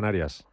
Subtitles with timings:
[0.00, 0.44] Canarias.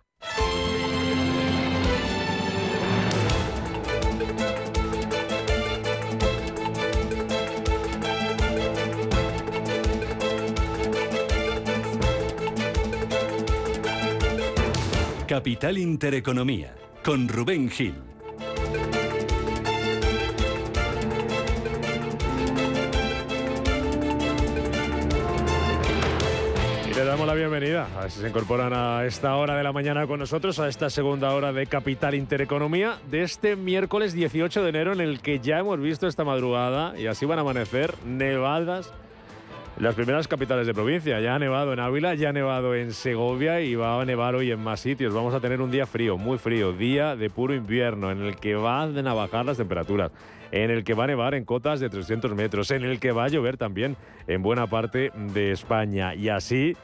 [15.28, 18.15] Capital Intereconomía, con Rubén Gil.
[28.10, 31.52] Si se incorporan a esta hora de la mañana con nosotros, a esta segunda hora
[31.52, 36.08] de Capital Intereconomía de este miércoles 18 de enero en el que ya hemos visto
[36.08, 38.94] esta madrugada y así van a amanecer nevadas
[39.80, 41.20] las primeras capitales de provincia.
[41.20, 44.52] Ya ha nevado en Ávila, ya ha nevado en Segovia y va a nevar hoy
[44.52, 45.14] en más sitios.
[45.14, 48.56] Vamos a tener un día frío, muy frío, día de puro invierno, en el que
[48.56, 50.12] van a bajar las temperaturas,
[50.52, 53.26] en el que va a nevar en cotas de 300 metros, en el que va
[53.26, 56.14] a llover también en buena parte de España.
[56.14, 56.76] Y así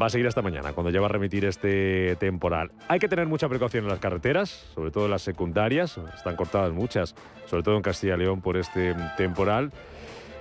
[0.00, 2.70] va a seguir hasta mañana, cuando ya va a remitir este temporal.
[2.88, 6.72] Hay que tener mucha precaución en las carreteras, sobre todo en las secundarias, están cortadas
[6.72, 7.14] muchas,
[7.46, 9.72] sobre todo en Castilla y León por este temporal.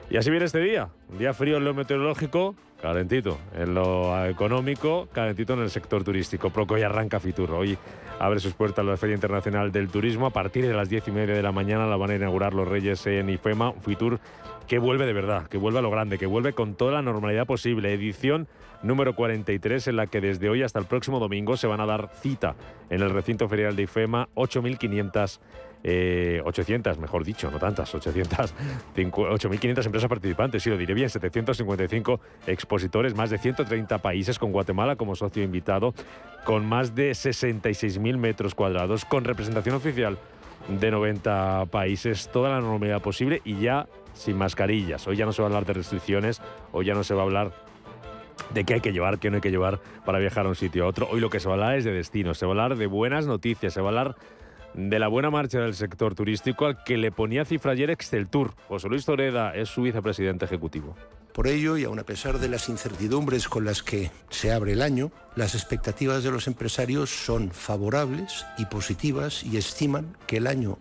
[0.09, 5.09] Y así viene este día, un día frío en lo meteorológico, calentito en lo económico,
[5.11, 6.49] calentito en el sector turístico.
[6.49, 7.77] Proco hoy arranca Fitur, hoy
[8.19, 11.35] abre sus puertas la Feria Internacional del Turismo, a partir de las diez y media
[11.35, 14.19] de la mañana la van a inaugurar los Reyes en IFEMA, Fitur
[14.67, 17.45] que vuelve de verdad, que vuelve a lo grande, que vuelve con toda la normalidad
[17.45, 17.93] posible.
[17.93, 18.47] Edición
[18.83, 22.09] número 43 en la que desde hoy hasta el próximo domingo se van a dar
[22.21, 22.55] cita
[22.89, 25.39] en el recinto ferial de IFEMA 8.500
[25.83, 28.53] eh, 800, mejor dicho, no tantas, 800,
[28.95, 34.95] 8.500 empresas participantes, sí lo diré bien, 755 expositores, más de 130 países, con Guatemala
[34.95, 35.93] como socio invitado,
[36.45, 40.17] con más de 66.000 metros cuadrados, con representación oficial
[40.67, 45.07] de 90 países, toda la normalidad posible y ya sin mascarillas.
[45.07, 46.41] Hoy ya no se va a hablar de restricciones,
[46.71, 47.53] hoy ya no se va a hablar
[48.53, 50.85] de qué hay que llevar, qué no hay que llevar para viajar a un sitio
[50.85, 51.07] a otro.
[51.09, 52.87] Hoy lo que se va a hablar es de destinos, se va a hablar de
[52.87, 54.15] buenas noticias, se va a hablar
[54.73, 58.53] de la buena marcha del sector turístico al que le ponía cifra ayer Exceltur.
[58.67, 60.95] José Luis Toreda es su vicepresidente ejecutivo.
[61.33, 64.81] Por ello, y aun a pesar de las incertidumbres con las que se abre el
[64.81, 70.79] año, las expectativas de los empresarios son favorables y positivas y estiman que el año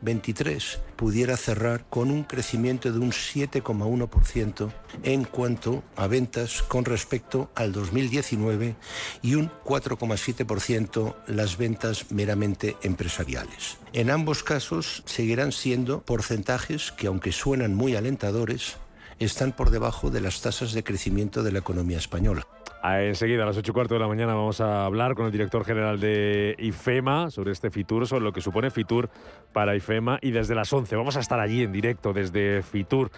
[0.00, 4.70] 2023 pudiera cerrar con un crecimiento de un 7,1%
[5.02, 8.76] en cuanto a ventas con respecto al 2019
[9.22, 13.78] y un 4,7% las ventas meramente empresariales.
[13.92, 18.76] En ambos casos seguirán siendo porcentajes que, aunque suenan muy alentadores,
[19.18, 22.46] están por debajo de las tasas de crecimiento de la economía española.
[22.94, 25.64] Enseguida, a las 8 y cuarto de la mañana, vamos a hablar con el director
[25.64, 29.10] general de IFEMA sobre este Fitur, sobre lo que supone Fitur
[29.52, 30.18] para IFEMA.
[30.22, 33.10] Y desde las 11 vamos a estar allí en directo desde Fitur.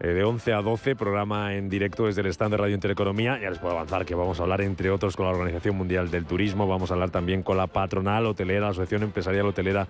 [0.00, 3.38] Eh, de 11 a 12, programa en directo desde el stand de Radio Intereconomía.
[3.40, 6.26] Ya les puedo avanzar que vamos a hablar, entre otros, con la Organización Mundial del
[6.26, 6.66] Turismo.
[6.66, 9.86] Vamos a hablar también con la patronal hotelera, la Asociación Empresarial Hotelera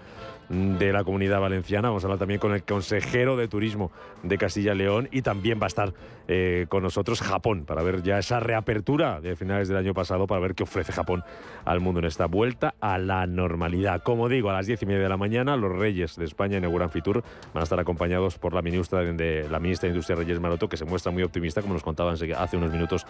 [0.50, 1.88] mm, de la Comunidad Valenciana.
[1.88, 3.90] Vamos a hablar también con el consejero de Turismo
[4.22, 5.08] de Castilla y León.
[5.10, 5.94] Y también va a estar
[6.26, 10.40] eh, con nosotros Japón para ver ya esa reapertura de finales del año pasado, para
[10.40, 11.22] ver qué ofrece Japón
[11.66, 14.02] al mundo en esta vuelta a la normalidad.
[14.02, 16.90] Como digo, a las 10 y media de la mañana, los Reyes de España inauguran
[16.90, 17.22] Fitur.
[17.52, 20.84] Van a estar acompañados por la ministra de, la ministra Industria Reyes Maroto, que se
[20.84, 23.06] muestra muy optimista, como nos contaban hace unos minutos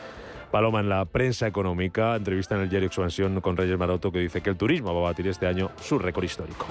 [0.51, 2.17] Paloma en la prensa económica.
[2.17, 5.11] Entrevista en el diario Expansión con Reyes Maroto, que dice que el turismo va a
[5.13, 6.67] batir este año su récord histórico.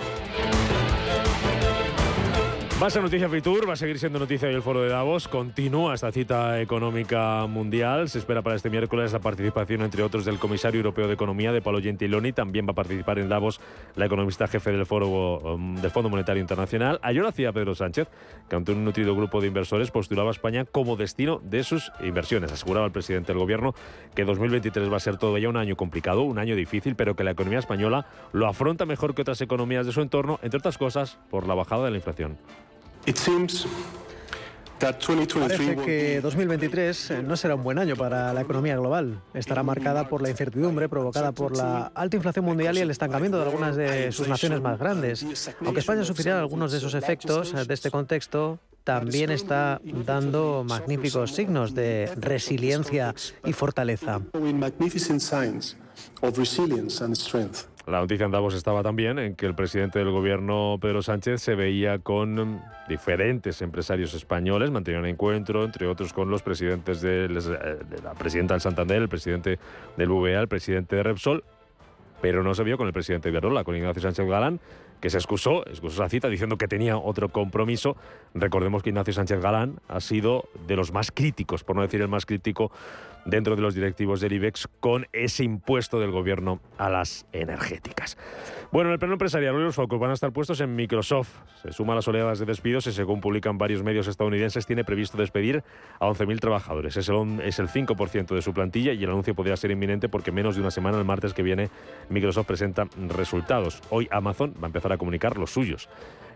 [2.81, 5.29] Va noticia Fitur, va a seguir siendo noticia hoy el foro de Davos.
[5.29, 8.09] Continúa esta cita económica mundial.
[8.09, 11.62] Se espera para este miércoles la participación, entre otros, del comisario europeo de Economía, de
[11.62, 12.33] Paolo Gentiloni.
[12.33, 13.62] También va a participar en Davos
[13.95, 17.00] la economista jefe del foro um, del Fondo Monetario Internacional.
[17.03, 18.09] Ayer hacía Pedro Sánchez,
[18.50, 22.51] que ante un nutrido grupo de inversores postulaba a España como destino de sus inversiones.
[22.51, 23.75] Aseguraba el presidente del gobierno
[24.13, 27.31] que 2023 va a ser todavía un año complicado, un año difícil, pero que la
[27.31, 31.47] economía española lo afronta mejor que otras economías de su entorno, entre otras cosas, por
[31.47, 32.38] la bajada de la inflación.
[35.47, 39.22] Parece que 2023 eh, no será un buen año para la economía global.
[39.34, 43.45] Estará marcada por la incertidumbre provocada por la alta inflación mundial y el estancamiento de
[43.45, 45.25] algunas de sus naciones más grandes.
[45.63, 51.31] Aunque España sufrirá algunos de esos efectos eh, de este contexto, también está dando magníficos
[51.31, 54.19] signos de resiliencia y fortaleza.
[57.85, 61.53] La noticia en Davos estaba también en que el presidente del gobierno, Pedro Sánchez, se
[61.53, 68.01] veía con diferentes empresarios españoles, mantenía un encuentro, entre otros con los presidentes de, de
[68.01, 69.59] la presidenta del Santander, el presidente
[69.97, 71.44] del BVA, el presidente de Repsol,
[72.21, 74.62] pero no se vio con el presidente de Iberdrola, con Ignacio Sánchez Galán,
[75.01, 77.97] que se excusó, excusó esa cita diciendo que tenía otro compromiso.
[78.33, 82.07] Recordemos que Ignacio Sánchez Galán ha sido de los más críticos, por no decir el
[82.07, 82.71] más crítico,
[83.25, 88.18] dentro de los directivos del IBEX con ese impuesto del gobierno a las energéticas.
[88.72, 91.30] Bueno, en el plano empresarial, los focos van a estar puestos en Microsoft.
[91.62, 95.64] Se suma las oleadas de despidos y según publican varios medios estadounidenses, tiene previsto despedir
[96.00, 96.98] a 11.000 trabajadores.
[96.98, 100.31] Es el, es el 5% de su plantilla y el anuncio podría ser inminente porque
[100.31, 101.70] menos de una semana, el martes que viene,
[102.10, 103.81] Microsoft presenta resultados.
[103.90, 105.88] Hoy Amazon va a empezar a comunicar los suyos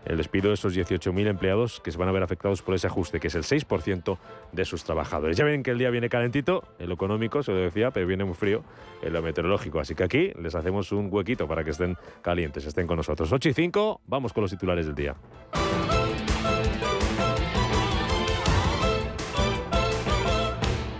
[0.08, 3.20] el despido de esos 18.000 empleados que se van a ver afectados por ese ajuste,
[3.20, 4.18] que es el 6%
[4.52, 5.36] de sus trabajadores.
[5.36, 8.24] Ya ven que el día viene calentito, en lo económico, se lo decía, pero viene
[8.24, 8.64] muy frío
[9.02, 9.78] en lo meteorológico.
[9.80, 13.30] Así que aquí les hacemos un huequito para que estén calientes, estén con nosotros.
[13.30, 15.14] 8 y 5, vamos con los titulares del día.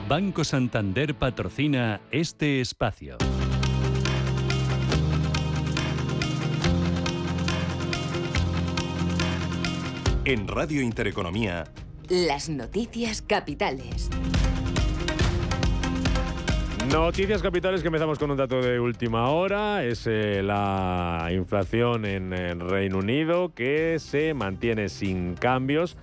[0.08, 3.18] Banco Santander patrocina este espacio.
[10.28, 11.64] En Radio Intereconomía.
[12.10, 14.10] Las noticias capitales.
[16.92, 19.82] Noticias capitales que empezamos con un dato de última hora.
[19.86, 25.96] Es eh, la inflación en, en Reino Unido que se mantiene sin cambios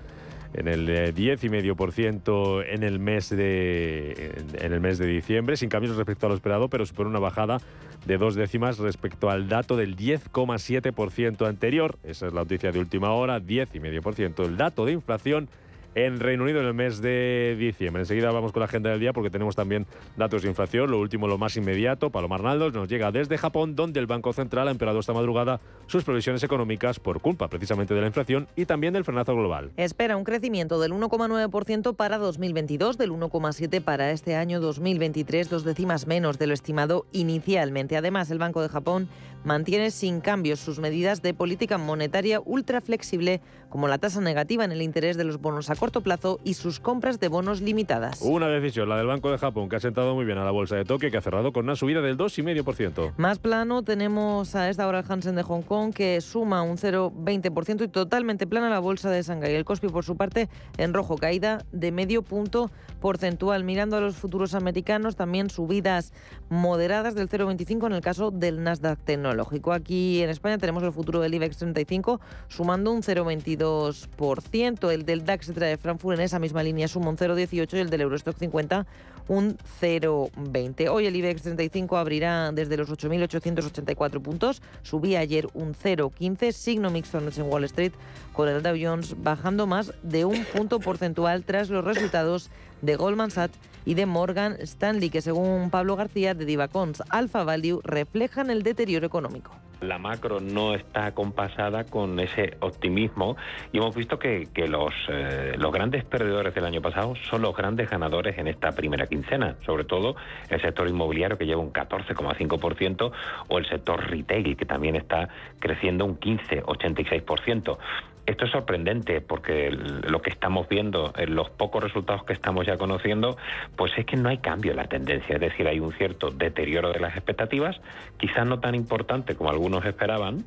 [0.56, 5.96] en el 10,5% eh, en el mes de en el mes de diciembre, sin cambios
[5.96, 7.60] respecto a lo esperado, pero supone una bajada
[8.06, 11.98] de dos décimas respecto al dato del 10,7% anterior.
[12.04, 14.46] Esa es la noticia de última hora, 10,5%.
[14.46, 15.50] El dato de inflación
[15.96, 18.04] en Reino Unido en el mes de diciembre.
[18.04, 19.88] Enseguida vamos con la agenda del día porque tenemos también
[20.18, 20.92] datos de inflación.
[20.92, 24.68] Lo último, lo más inmediato, Paloma Arnaldo nos llega desde Japón, donde el Banco Central
[24.68, 28.94] ha empeorado esta madrugada sus previsiones económicas por culpa precisamente de la inflación y también
[28.94, 29.72] del frenazo global.
[29.78, 36.08] Espera un crecimiento del 1,9% para 2022, del 1,7% para este año 2023, dos décimas
[36.08, 37.96] menos de lo estimado inicialmente.
[37.96, 39.08] Además, el Banco de Japón
[39.46, 44.72] mantiene sin cambios sus medidas de política monetaria ultra flexible, como la tasa negativa en
[44.72, 48.22] el interés de los bonos a corto plazo y sus compras de bonos limitadas.
[48.22, 50.76] Una decisión, la del Banco de Japón, que ha sentado muy bien a la bolsa
[50.76, 53.14] de Tokio, que ha cerrado con una subida del 2,5%.
[53.18, 57.84] Más plano, tenemos a esta hora el Hansen de Hong Kong, que suma un 0,20%
[57.84, 59.54] y totalmente plana la bolsa de Shanghái.
[59.54, 63.64] El Kospi, por su parte, en rojo, caída de medio punto porcentual.
[63.64, 66.14] Mirando a los futuros americanos, también subidas
[66.50, 69.35] moderadas del 0,25 en el caso del Nasdaq tecnológico.
[69.74, 74.92] Aquí en España tenemos el futuro del IBEX 35 sumando un 0,22%.
[74.92, 78.02] El del DAX de Frankfurt en esa misma línea suma un 0,18 y el del
[78.02, 78.86] Eurostock 50
[79.28, 80.90] un 0,20.
[80.90, 84.62] Hoy el IBEX 35 abrirá desde los 8.884 puntos.
[84.84, 86.52] Subía ayer un 0,15.
[86.52, 87.94] Signo mixto en Wall Street
[88.34, 92.50] con el Dow Jones bajando más de un punto porcentual tras los resultados
[92.82, 97.82] de Goldman Sachs y de Morgan Stanley, que según Pablo García de Divacons Alpha Value
[97.84, 99.52] reflejan el deterioro económico.
[99.82, 103.36] La macro no está compasada con ese optimismo
[103.72, 107.90] y hemos visto que, los, eh, los grandes perdedores del año pasado son los grandes
[107.90, 110.16] ganadores en esta primera quincena, sobre todo
[110.50, 113.12] el sector inmobiliario que lleva un 14,5%
[113.48, 115.30] o el sector retail que también está
[115.60, 117.78] creciendo un 15,86%.
[118.26, 122.78] Esto es sorprendente porque lo que estamos viendo, en los pocos resultados que estamos ya
[122.78, 123.38] conociendo,
[123.76, 126.92] pues es que no hay cambio en la tendencia, es decir, hay un cierto deterioro
[126.92, 127.80] de las expectativas,
[128.18, 130.44] quizás no tan importante como algunos esperaban,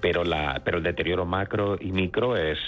[0.00, 2.58] pero, la, pero el deterioro macro y micro es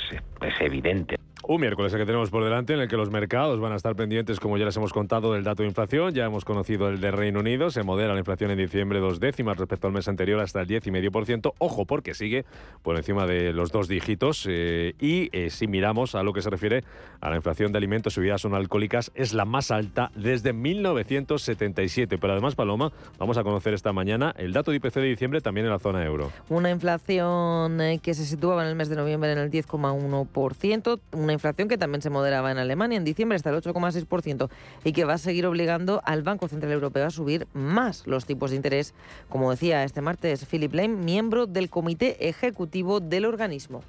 [0.60, 1.18] evidente.
[1.50, 4.38] Un miércoles que tenemos por delante en el que los mercados van a estar pendientes,
[4.38, 6.12] como ya les hemos contado, del dato de inflación.
[6.12, 7.70] Ya hemos conocido el de Reino Unido.
[7.70, 11.54] Se modera la inflación en diciembre dos décimas respecto al mes anterior hasta el 10,5%.
[11.56, 12.44] Ojo, porque sigue
[12.82, 14.44] por encima de los dos dígitos.
[14.46, 16.84] Eh, y eh, si miramos a lo que se refiere
[17.22, 22.18] a la inflación de alimentos y bebidas son alcohólicas, es la más alta desde 1977.
[22.18, 25.64] Pero además, Paloma, vamos a conocer esta mañana el dato de IPC de diciembre también
[25.64, 26.30] en la zona euro.
[26.50, 31.37] Una inflación eh, que se situaba en el mes de noviembre en el 10,1% una
[31.38, 34.50] inflación que también se moderaba en Alemania en diciembre hasta el 8,6%
[34.84, 38.50] y que va a seguir obligando al Banco Central Europeo a subir más los tipos
[38.50, 38.92] de interés,
[39.28, 43.82] como decía este martes Philip Lane, miembro del comité ejecutivo del organismo.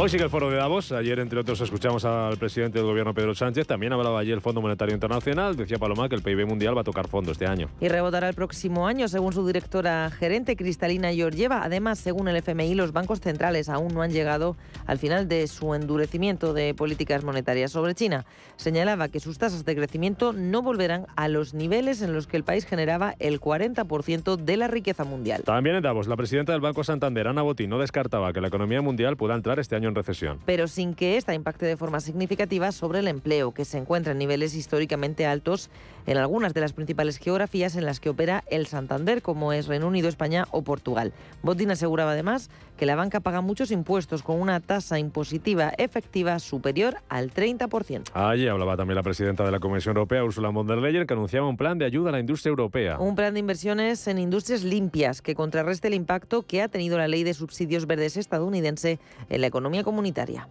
[0.00, 0.92] Hoy sigue el foro de Davos.
[0.92, 3.66] Ayer, entre otros, escuchamos al presidente del gobierno, Pedro Sánchez.
[3.66, 5.56] También hablaba allí el Fondo Monetario Internacional.
[5.56, 7.68] Decía Paloma que el PIB mundial va a tocar fondo este año.
[7.80, 11.64] Y rebotará el próximo año, según su directora gerente, Cristalina Georgieva.
[11.64, 14.56] Además, según el FMI, los bancos centrales aún no han llegado
[14.86, 18.24] al final de su endurecimiento de políticas monetarias sobre China.
[18.54, 22.44] Señalaba que sus tasas de crecimiento no volverán a los niveles en los que el
[22.44, 25.42] país generaba el 40% de la riqueza mundial.
[25.44, 28.80] También en Davos, la presidenta del Banco Santander, Ana Botín, no descartaba que la economía
[28.80, 30.38] mundial pueda entrar este año año en recesión.
[30.44, 34.18] Pero sin que esta impacte de forma significativa sobre el empleo, que se encuentra en
[34.18, 35.70] niveles históricamente altos
[36.06, 39.86] en algunas de las principales geografías en las que opera el Santander, como es Reino
[39.86, 41.12] Unido, España o Portugal.
[41.42, 46.96] Botín aseguraba además que la banca paga muchos impuestos con una tasa impositiva efectiva superior
[47.08, 48.10] al 30%.
[48.14, 51.48] Allí hablaba también la presidenta de la Comisión Europea, Ursula von der Leyen, que anunciaba
[51.48, 52.98] un plan de ayuda a la industria europea.
[52.98, 57.08] Un plan de inversiones en industrias limpias que contrarreste el impacto que ha tenido la
[57.08, 60.48] ley de subsidios verdes estadounidense en la economía comunitaria.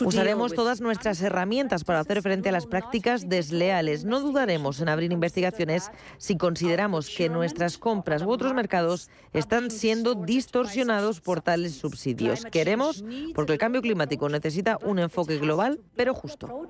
[0.00, 4.04] Usaremos todas nuestras herramientas para hacer frente a las prácticas desleales.
[4.04, 10.14] No dudaremos en abrir investigaciones si consideramos que nuestras compras u otros mercados están siendo
[10.14, 10.67] distorsionados
[11.20, 12.44] por tales subsidios.
[12.46, 16.66] Queremos, porque el cambio climático necesita un enfoque global, pero justo.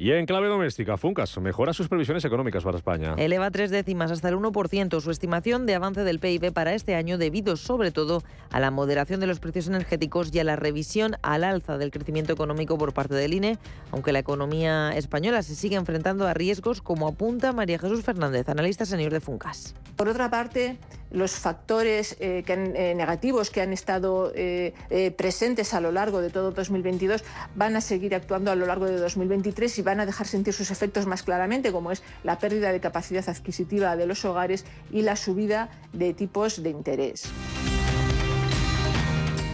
[0.00, 3.14] Y en clave doméstica, Funcas mejora sus previsiones económicas para España.
[3.18, 7.18] Eleva tres décimas hasta el 1% su estimación de avance del PIB para este año
[7.18, 11.42] debido sobre todo a la moderación de los precios energéticos y a la revisión al
[11.42, 13.58] alza del crecimiento económico por parte del INE,
[13.90, 18.86] aunque la economía española se sigue enfrentando a riesgos como apunta María Jesús Fernández, analista
[18.86, 19.74] senior de Funcas.
[19.96, 20.78] Por otra parte,
[21.10, 24.72] los factores eh, eh, negativos que han estado eh,
[25.16, 27.24] presentes a lo largo de todo 2022
[27.54, 30.70] van a seguir actuando a lo largo de 2023 y van a dejar sentir sus
[30.70, 35.16] efectos más claramente, como es la pérdida de capacidad adquisitiva de los hogares y la
[35.16, 37.28] subida de tipos de interés.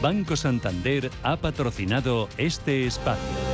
[0.02, 3.53] Banco Santander ha patrocinado este espacio.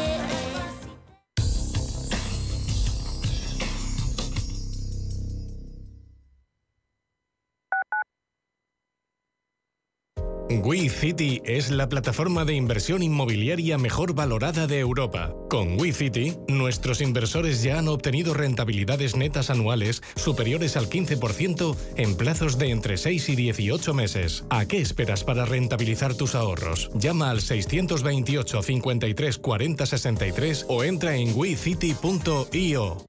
[10.63, 15.33] WeCity es la plataforma de inversión inmobiliaria mejor valorada de Europa.
[15.49, 22.59] Con WeCity, nuestros inversores ya han obtenido rentabilidades netas anuales superiores al 15% en plazos
[22.59, 24.45] de entre 6 y 18 meses.
[24.49, 26.91] ¿A qué esperas para rentabilizar tus ahorros?
[26.93, 33.05] Llama al 628 53 40 63 o entra en wecity.io.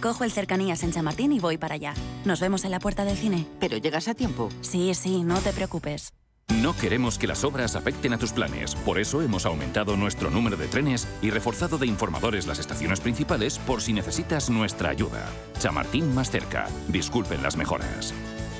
[0.00, 1.94] Cojo el cercanías en Chamartín y voy para allá.
[2.24, 3.46] Nos vemos en la puerta del cine.
[3.60, 4.48] ¿Pero llegas a tiempo?
[4.60, 6.12] Sí, sí, no te preocupes.
[6.48, 10.56] No queremos que las obras afecten a tus planes, por eso hemos aumentado nuestro número
[10.56, 15.28] de trenes y reforzado de informadores las estaciones principales por si necesitas nuestra ayuda.
[15.58, 16.68] Chamartín más cerca.
[16.88, 18.14] Disculpen las mejoras.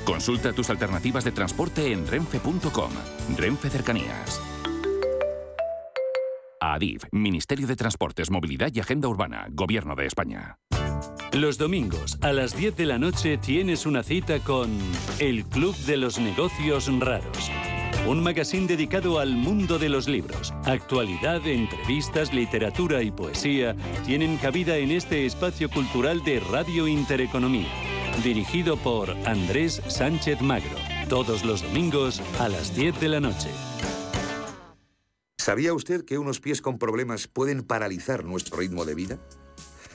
[0.05, 2.91] Consulta tus alternativas de transporte en renfe.com.
[3.37, 4.41] Renfe Cercanías.
[6.59, 10.57] ADIF, Ministerio de Transportes, Movilidad y Agenda Urbana, Gobierno de España.
[11.33, 14.69] Los domingos a las 10 de la noche tienes una cita con
[15.17, 17.51] El Club de los Negocios Raros
[18.05, 20.53] un magazine dedicado al mundo de los libros.
[20.65, 23.75] Actualidad, entrevistas, literatura y poesía
[24.05, 27.69] tienen cabida en este espacio cultural de Radio Intereconomía,
[28.21, 30.75] dirigido por Andrés Sánchez Magro,
[31.07, 33.49] todos los domingos a las 10 de la noche.
[35.37, 39.19] ¿Sabía usted que unos pies con problemas pueden paralizar nuestro ritmo de vida?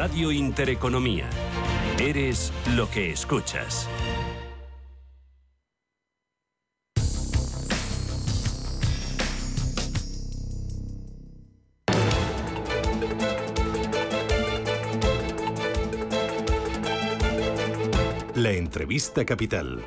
[0.00, 1.28] Radio Intereconomía.
[1.98, 3.88] Eres lo que escuchas.
[18.36, 19.84] La entrevista capital.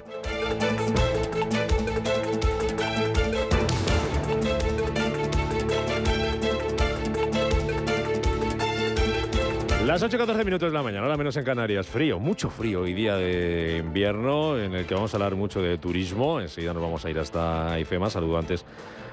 [9.92, 11.86] Las 8.14 minutos de la mañana, ahora menos en Canarias.
[11.86, 15.78] Frío, mucho frío hoy día de invierno, en el que vamos a hablar mucho de
[15.78, 16.40] turismo.
[16.40, 18.10] Enseguida nos vamos a ir hasta IFEMA.
[18.10, 18.64] Saludo antes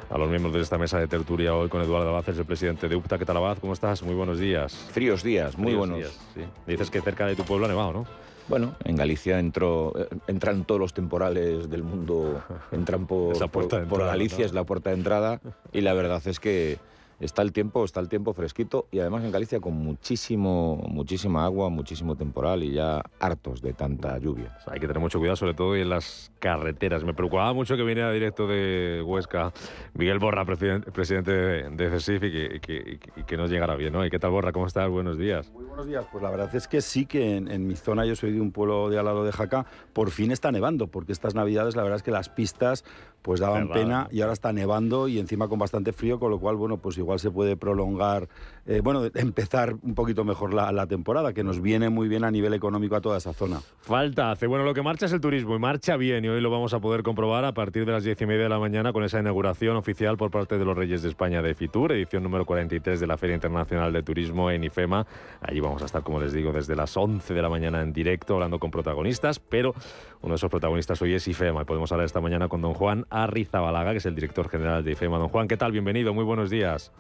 [0.08, 2.94] a los miembros de esta mesa de tertulia hoy con Eduardo Abad, el presidente de
[2.94, 3.18] UPTA.
[3.18, 3.58] ¿Qué tal, Abad?
[3.58, 4.04] ¿Cómo estás?
[4.04, 4.72] Muy buenos días.
[4.92, 5.98] Fríos días, muy buenos.
[5.98, 6.42] Días, sí.
[6.68, 8.06] Dices que cerca de tu pueblo ha nevado, ¿no?
[8.46, 14.46] Bueno, en Galicia entró, eh, entran todos los temporales del mundo, entran por, por, Galicia,
[14.46, 15.40] es la puerta de entrada,
[15.72, 16.78] y la verdad es que
[17.20, 21.68] está el tiempo, está el tiempo fresquito y además en Galicia con muchísimo, muchísima agua,
[21.68, 24.56] muchísimo temporal y ya hartos de tanta lluvia.
[24.66, 27.04] hay que tener mucho cuidado, sobre todo en las carreteras.
[27.04, 29.52] Me preocupaba mucho que viniera directo de Huesca
[29.94, 33.92] Miguel Borra, presidente de CESIF, y que, que, nos llegara bien.
[33.92, 34.04] ¿no?
[34.04, 34.52] ¿Y qué tal, Borra?
[34.52, 34.88] ¿Cómo estás?
[34.88, 35.50] Buenos días.
[35.52, 36.06] Muy buenos días.
[36.10, 38.90] Pues la verdad es que sí que en, mi zona, yo soy de un pueblo
[38.90, 42.02] de al lado de Jaca, por fin está nevando, porque estas navidades la verdad es
[42.02, 42.84] que las pistas
[43.22, 46.56] pues daban pena y ahora está nevando y encima con bastante frío, con lo cual,
[46.56, 48.28] bueno, pues igual se puede prolongar,
[48.66, 52.30] eh, bueno, empezar un poquito mejor la, la, temporada, que nos viene muy bien a
[52.30, 53.60] nivel económico a toda esa zona.
[53.78, 54.46] Falta hace.
[54.46, 56.80] Bueno, lo que marcha es el turismo y marcha bien y hoy lo vamos a
[56.80, 59.76] poder comprobar a partir de las diez y media de la mañana con esa inauguración
[59.76, 63.16] oficial por parte de los Reyes de España de Fitur, edición número 43 de la
[63.16, 65.06] Feria Internacional de Turismo en IFEMA.
[65.40, 68.34] Allí vamos a estar, como les digo, desde las 11 de la mañana en directo
[68.34, 69.74] hablando con protagonistas, pero
[70.20, 73.92] uno de esos protagonistas hoy es IFEMA podemos hablar esta mañana con don Juan Arrizabalaga,
[73.92, 75.18] que es el director general de IFEMA.
[75.18, 75.70] Don Juan, ¿qué tal?
[75.70, 76.90] Bienvenido, muy buenos días.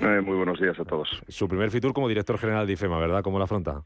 [0.00, 1.08] Eh, muy buenos días a todos.
[1.28, 3.22] Su primer Fitur como director general de IFEMA, ¿verdad?
[3.22, 3.82] ¿Cómo la afronta?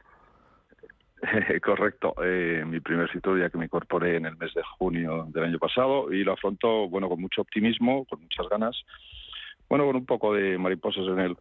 [1.63, 5.45] Correcto, eh, mi primer Fitur ya que me incorporé en el mes de junio del
[5.45, 8.77] año pasado y lo afronto bueno con mucho optimismo, con muchas ganas,
[9.69, 11.37] bueno con un poco de mariposas en el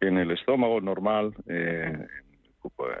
[0.00, 2.06] en el estómago normal, eh,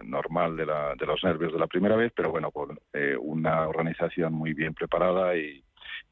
[0.04, 3.68] normal de, la, de los nervios de la primera vez, pero bueno con eh, una
[3.68, 5.62] organización muy bien preparada y,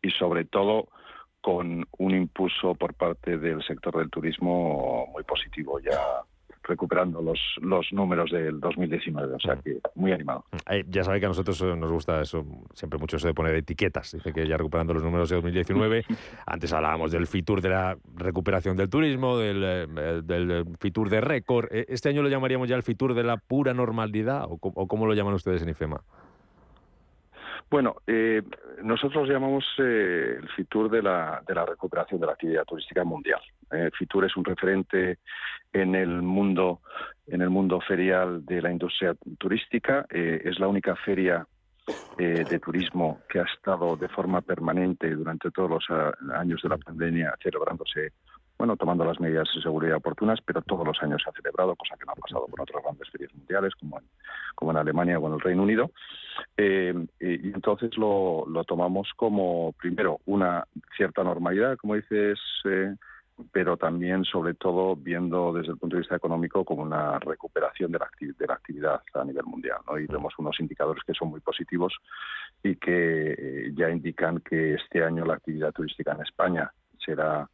[0.03, 0.89] y sobre todo
[1.43, 5.99] con un impulso por parte del sector del turismo muy positivo ya
[6.63, 10.45] recuperando los, los números del 2019, o sea que muy animado.
[10.87, 14.13] ya sabe que a nosotros eh, nos gusta eso, siempre mucho eso de poner etiquetas,
[14.13, 16.05] dice que ya recuperando los números de 2019,
[16.47, 21.67] antes hablábamos del Fitur de la recuperación del turismo, del, eh, del Fitur de récord,
[21.73, 25.07] eh, ¿este año lo llamaríamos ya el Fitur de la pura normalidad o, o cómo
[25.07, 26.01] lo llaman ustedes en IFEMA?
[27.73, 28.43] Bueno, eh,
[28.83, 33.41] nosotros llamamos eh, el FITUR de la, de la recuperación de la actividad turística mundial.
[33.71, 35.21] Eh, FITUR es un referente
[35.73, 36.83] en el mundo
[37.26, 40.05] en el mundo ferial de la industria turística.
[40.11, 41.47] Eh, es la única feria
[42.19, 45.85] de turismo que ha estado de forma permanente durante todos los
[46.33, 48.12] años de la pandemia celebrándose
[48.62, 51.97] bueno, tomando las medidas de seguridad oportunas, pero todos los años se ha celebrado, cosa
[51.97, 54.05] que no ha pasado con otras grandes ferias mundiales, como en,
[54.54, 55.90] como en Alemania o en el Reino Unido.
[56.56, 60.64] Eh, y, entonces lo, lo, tomamos como, primero, una
[60.97, 62.94] cierta normalidad, como dices, eh,
[63.50, 67.99] pero también, sobre todo, viendo desde el punto de vista económico como una recuperación de
[67.99, 69.78] la, de la actividad a nivel mundial.
[69.86, 69.99] ¿no?
[69.99, 71.95] Y vemos unos indicadores que son muy positivos
[72.62, 76.71] y que eh, ya indican que este año la actividad turística en España
[77.04, 77.49] será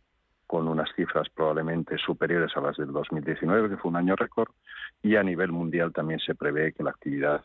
[0.46, 4.48] con unas cifras probablemente superiores a las del 2019, que fue un año récord,
[5.02, 7.44] y a nivel mundial también se prevé que la actividad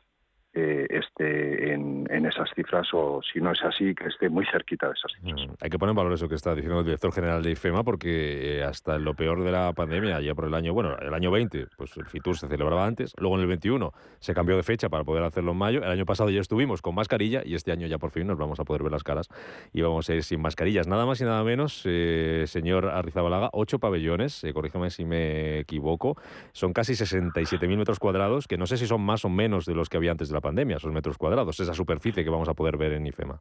[0.55, 4.93] eh, esté en, esas cifras o si no es así, que esté muy cerquita de
[4.93, 5.47] esas cifras.
[5.47, 7.83] Mm, hay que poner en valor eso que está diciendo el director general de IFEMA
[7.83, 11.13] porque eh, hasta en lo peor de la pandemia, ya por el año, bueno, el
[11.13, 14.63] año 20, pues el FITUR se celebraba antes, luego en el 21 se cambió de
[14.63, 17.71] fecha para poder hacerlo en mayo, el año pasado ya estuvimos con mascarilla y este
[17.71, 19.29] año ya por fin nos vamos a poder ver las caras
[19.73, 20.87] y vamos a ir sin mascarillas.
[20.87, 26.15] Nada más y nada menos, eh, señor Arrizabalaga, ocho pabellones, corrígeme si me equivoco,
[26.51, 29.89] son casi 67.000 metros cuadrados, que no sé si son más o menos de los
[29.89, 32.77] que había antes de la pandemia, esos metros cuadrados, esa superficie que vamos a poder
[32.77, 33.39] ver en IFEMA.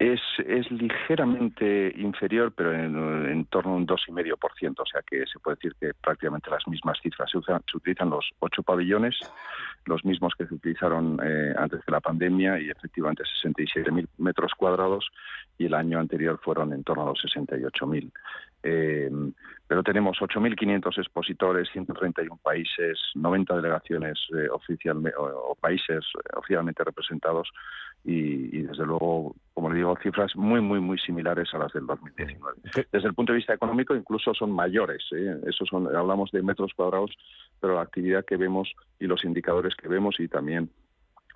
[0.00, 5.56] Es, es ligeramente inferior, pero en, torno a un 2,5%, o sea que se puede
[5.56, 7.30] decir que prácticamente las mismas cifras.
[7.30, 9.14] Se, utilizan los ocho pabellones,
[9.84, 15.06] los mismos que se utilizaron eh, antes de la pandemia, y efectivamente 67.000 metros cuadrados,
[15.58, 18.10] y el año anterior fueron en torno a los 68.000.
[18.62, 19.10] Eh,
[19.66, 27.48] pero tenemos 8.500 expositores, 131 países, 90 delegaciones eh, o, países oficialmente representados
[28.02, 32.58] y, desde luego, como le digo, cifras muy, muy, muy similares a las del 2019.
[32.90, 35.04] Desde el punto de vista económico, incluso son mayores.
[35.12, 35.40] ¿eh?
[35.46, 37.12] Eso son, hablamos de metros cuadrados,
[37.60, 40.70] pero la actividad que vemos y los indicadores que vemos y también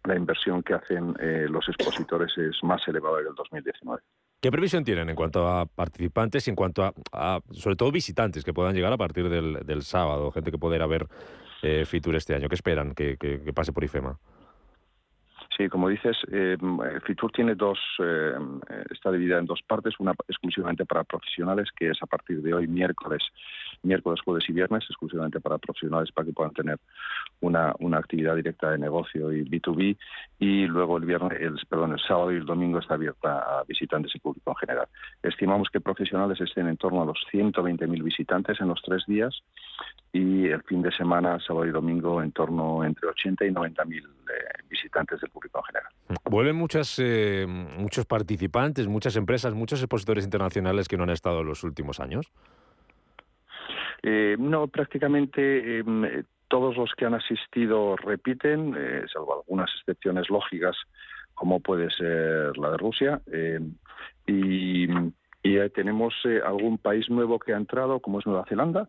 [0.04, 4.02] la inversión que hacen eh, los expositores es más elevada que el 2019.
[4.44, 8.52] ¿Qué previsión tienen en cuanto a participantes y en cuanto a, sobre todo, visitantes que
[8.52, 11.06] puedan llegar a partir del, sábado, gente que pueda ir a ver
[11.62, 12.50] eh, Fitur este año?
[12.50, 13.16] ¿Qué esperan que
[13.54, 14.18] pase por IFEMA?
[15.56, 16.56] Sí, como dices, eh,
[17.06, 18.32] Fitur tiene dos, eh,
[18.90, 22.66] está dividida en dos partes, una exclusivamente para profesionales, que es a partir de hoy
[22.66, 23.22] miércoles,
[23.84, 26.78] miércoles, jueves y viernes, exclusivamente para profesionales para que puedan tener
[27.40, 29.96] una, una actividad directa de negocio y B2B,
[30.38, 34.14] y luego el viernes, el, perdón, el sábado y el domingo está abierta a visitantes
[34.14, 34.88] y público en general.
[35.22, 39.42] Estimamos que profesionales estén en torno a los 120.000 visitantes en los tres días
[40.12, 44.08] y el fin de semana, sábado y domingo, en torno entre 80 y 90.000 eh,
[44.68, 45.92] visitantes del público en general.
[46.30, 51.46] Vuelven muchas, eh, muchos participantes, muchas empresas, muchos expositores internacionales que no han estado en
[51.46, 52.30] los últimos años.
[54.02, 60.76] Eh, no, prácticamente em, todos los que han asistido repiten, eh, salvo algunas excepciones lógicas,
[61.34, 63.20] como puede ser la de Rusia.
[63.26, 63.74] Em,
[64.26, 64.88] y,
[65.42, 68.88] y tenemos algún país nuevo que ha entrado, como es Nueva Zelanda,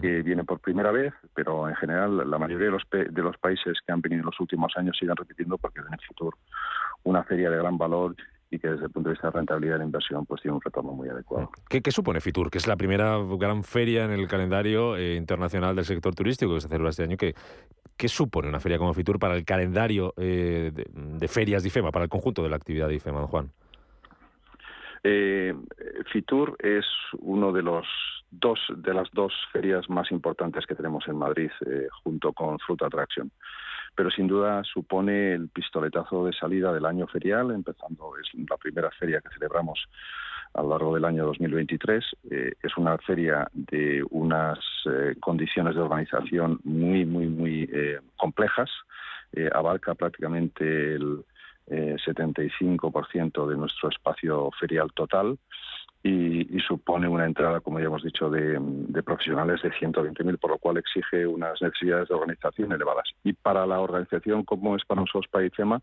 [0.00, 3.78] que viene por primera vez, pero en general la mayoría de los, de los países
[3.86, 6.36] que han venido en los últimos años siguen repitiendo porque es en el futuro
[7.04, 8.16] una feria de gran valor
[8.50, 10.60] y que desde el punto de vista de rentabilidad de la inversión pues tiene un
[10.60, 11.50] retorno muy adecuado.
[11.68, 12.50] ¿Qué, supone Fitur?
[12.50, 16.60] Que es la primera gran feria en el calendario eh, internacional del sector turístico que
[16.60, 17.16] se celebra este año.
[17.16, 17.34] ¿Qué,
[17.96, 22.04] qué supone una feria como Fitur para el calendario eh, de, ferias de IFEMA, para
[22.04, 23.50] el conjunto de la actividad de IFEMA, don Juan?
[25.02, 25.54] Eh,
[26.12, 26.86] Fitur es
[27.18, 27.86] uno de los
[28.30, 31.50] dos de las dos ferias más importantes que tenemos en Madrid,
[32.02, 33.30] junto con Fruit Attraction.
[33.94, 38.90] Pero sin duda supone el pistoletazo de salida del año ferial, empezando, es la primera
[38.90, 39.86] feria que celebramos
[40.54, 42.04] a lo largo del año 2023.
[42.30, 47.70] Eh, es una feria de unas eh, condiciones de organización muy, muy, muy
[48.16, 48.70] complejas.
[49.52, 51.24] abarca prácticamente el
[51.66, 55.38] 75% de nuestro espacio ferial total
[56.06, 58.60] y, supone una entrada, como ya hemos dicho, de,
[59.02, 63.08] profesionales de 120.000, por lo cual exige unas necesidades de organización elevadas.
[63.24, 65.80] Y para la organización, como es para nosotros, para IFEMA,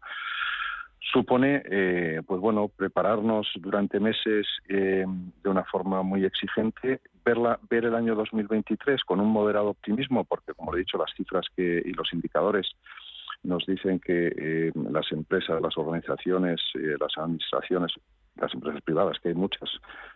[1.12, 5.06] supone, eh, pues bueno, prepararnos durante meses eh,
[5.44, 10.54] de una forma muy exigente, verla, ver el año 2023 con un moderado optimismo, porque
[10.54, 12.72] como he dicho, las cifras que, y los indicadores
[13.42, 16.62] nos dicen que eh, las empresas, las organizaciones,
[17.00, 17.92] las administraciones
[18.36, 19.70] las empresas privadas, que hay muchas,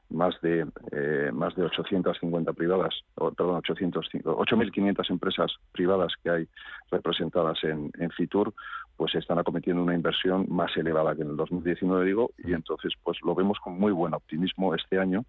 [0.09, 6.47] más de eh, más de 850 privadas, o, perdón, 8.500 empresas privadas que hay
[6.91, 8.53] representadas en, en, Fitur,
[8.95, 13.17] pues están acometiendo una inversión más elevada que en el 2019, digo, y entonces pues
[13.23, 15.25] lo vemos con muy buen optimismo este año.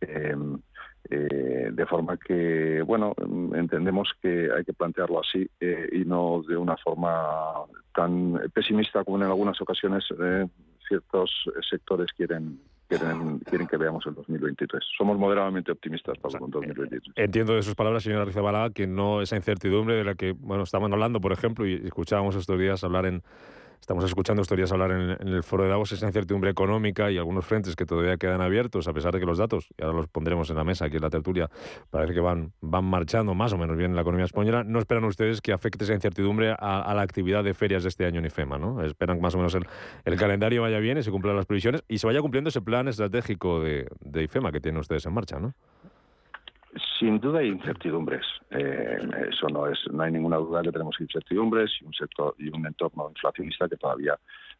[0.00, 0.34] Eh,
[1.10, 3.12] eh, de forma que, bueno,
[3.54, 9.24] entendemos que hay que plantearlo así y no de una forma tan pesimista como en
[9.24, 10.04] algunas ocasiones
[10.88, 11.30] ciertos
[11.68, 12.60] sectores quieren
[12.98, 14.82] quieren, quieren que veamos el 2023.
[14.96, 17.14] Somos moderadamente optimistas para el 2023.
[17.16, 20.90] Entiendo de sus palabras, señora Rizabala, que no esa incertidumbre de la que bueno estamos
[20.92, 23.22] hablando, por ejemplo, y escuchábamos estos días hablar en
[23.82, 27.44] Estamos escuchando estos días hablar en, el foro de Davos esa incertidumbre económica y algunos
[27.44, 30.48] frentes que todavía quedan abiertos, a pesar de que los datos, y ahora los pondremos
[30.50, 31.50] en la mesa aquí en la tertulia,
[31.90, 34.62] parece que van, van marchando más o menos bien en la economía española.
[34.62, 38.20] ¿No esperan ustedes que afecte esa incertidumbre a, la actividad de ferias de este año
[38.20, 38.56] en IFEMA?
[38.56, 38.84] ¿no?
[38.84, 41.98] Esperan que más o menos el, calendario vaya bien y se cumplan las previsiones y
[41.98, 45.54] se vaya cumpliendo ese plan estratégico de, de IFEMA que tienen ustedes en marcha, ¿no?
[47.02, 48.24] Sin duda hay incertidumbres.
[48.50, 48.96] Eh,
[49.28, 52.64] eso no es, no hay ninguna duda que tenemos incertidumbres y un sector y un
[52.64, 54.16] entorno inflacionista que todavía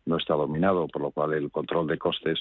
[0.06, 2.40] no está dominado, por lo cual el control de costes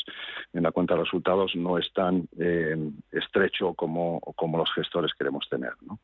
[0.53, 2.75] en la cuenta de resultados no es tan eh,
[3.11, 5.73] estrecho como, como los gestores queremos tener.
[5.83, 5.99] ¿no?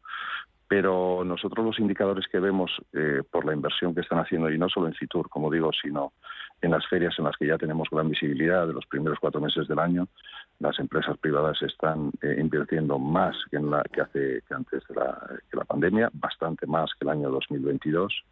[0.68, 4.70] Pero nosotros los indicadores que vemos eh, por la inversión que están haciendo, y no
[4.70, 6.14] solo en Fitur, como digo, sino
[6.62, 9.68] en las ferias en las que ya tenemos gran visibilidad de los primeros cuatro meses
[9.68, 10.08] del año,
[10.60, 14.96] las empresas privadas están eh, invirtiendo más que, en la, que, hace, que antes de
[14.96, 18.24] la, que la pandemia, bastante más que el año 2022.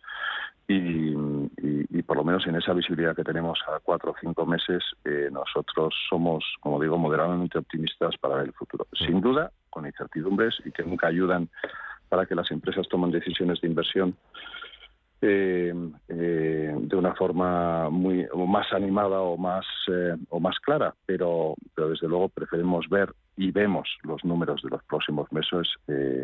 [0.68, 1.14] Y,
[1.62, 5.30] y, por lo menos en esa visibilidad que tenemos a cuatro o cinco meses, eh,
[5.32, 8.88] nosotros somos, como digo, moderadamente optimistas para el futuro.
[8.94, 11.50] Sin duda, con incertidumbres y que nunca ayudan
[12.10, 14.16] para que las empresas tomen decisiones de inversión
[15.22, 15.74] eh,
[16.10, 21.90] eh, de una forma muy más animada o más eh, o más clara, pero, pero
[21.90, 25.68] desde luego preferimos ver y vemos los números de los próximos meses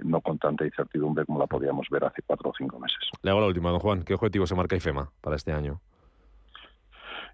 [0.04, 3.00] no con tanta incertidumbre como la podíamos ver hace cuatro o cinco meses.
[3.22, 4.04] Le hago la última, don Juan.
[4.04, 5.82] ¿Qué objetivo se marca IFEMA para este año?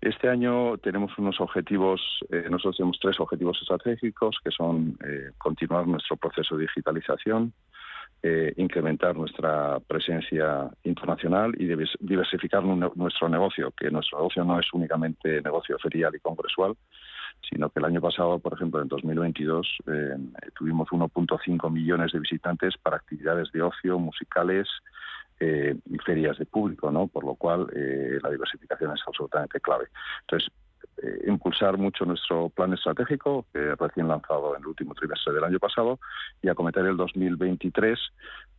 [0.01, 2.01] Este año tenemos unos objetivos,
[2.49, 4.97] nosotros tenemos tres objetivos estratégicos, que son
[5.37, 7.53] continuar nuestro proceso de digitalización,
[8.23, 11.67] eh, incrementar nuestra presencia internacional y
[11.99, 16.75] diversificar nuestro negocio, que nuestro negocio no es únicamente negocio ferial y congresual,
[17.47, 20.15] sino que el año pasado, por ejemplo, en 2022, eh,
[20.57, 24.67] tuvimos 1.5 millones de visitantes para actividades de ocio, musicales
[25.39, 27.07] eh, y ferias de público, ¿no?
[27.07, 27.67] Por lo cual
[28.23, 29.85] la diversificación es absolutamente clave.
[30.21, 30.51] Entonces,
[31.01, 35.59] eh, impulsar mucho nuestro plan estratégico, que recién lanzado en el último trimestre del año
[35.59, 35.99] pasado,
[36.41, 37.99] y acometer el 2023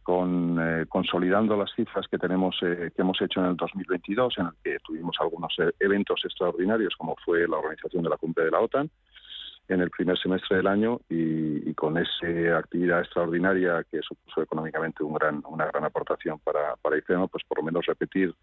[0.04, 4.46] con, eh, consolidando las cifras que tenemos eh, que hemos hecho en el 2022, en
[4.46, 8.60] el que tuvimos algunos eventos extraordinarios, como fue la organización de la cumbre de la
[8.60, 8.88] OTAN
[9.68, 15.14] en el primer semestre del año y, con esa actividad extraordinaria que supuso económicamente un
[15.14, 18.34] gran, una gran aportación para, para IFEMA, pues por lo menos repetir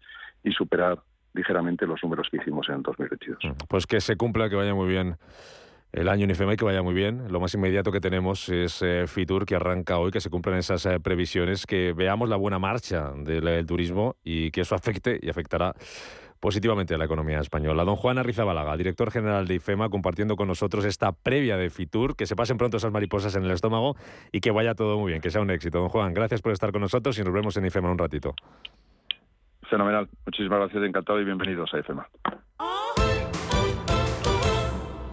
[0.42, 0.98] y superar
[1.36, 3.38] ligeramente los números que hicimos en el 2022.
[3.68, 5.16] Pues que se cumpla, que vaya muy bien
[5.92, 7.32] el año en IFEMA y que vaya muy bien.
[7.32, 10.84] Lo más inmediato que tenemos es eh, Fitur, que arranca hoy, que se cumplan esas
[10.86, 15.74] eh, previsiones, que veamos la buena marcha del, turismo y que eso afecte y afectará
[16.38, 17.84] positivamente a la economía española.
[17.84, 22.26] Don Juan Arrizabalaga, director general de IFEMA, compartiendo con nosotros esta previa de Fitur, que
[22.26, 23.96] se pasen pronto esas mariposas en el estómago
[24.32, 25.78] y que vaya todo muy bien, que sea un éxito.
[25.78, 28.34] Don Juan, gracias por estar con nosotros y nos vemos en IFEMA un ratito.
[29.68, 30.08] Fenomenal.
[30.24, 32.06] Muchísimas gracias, encantado y bienvenidos a IFEMA.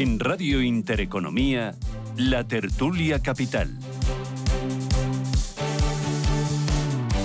[0.00, 1.74] En Radio Intereconomía,
[2.16, 3.68] La Tertulia Capital.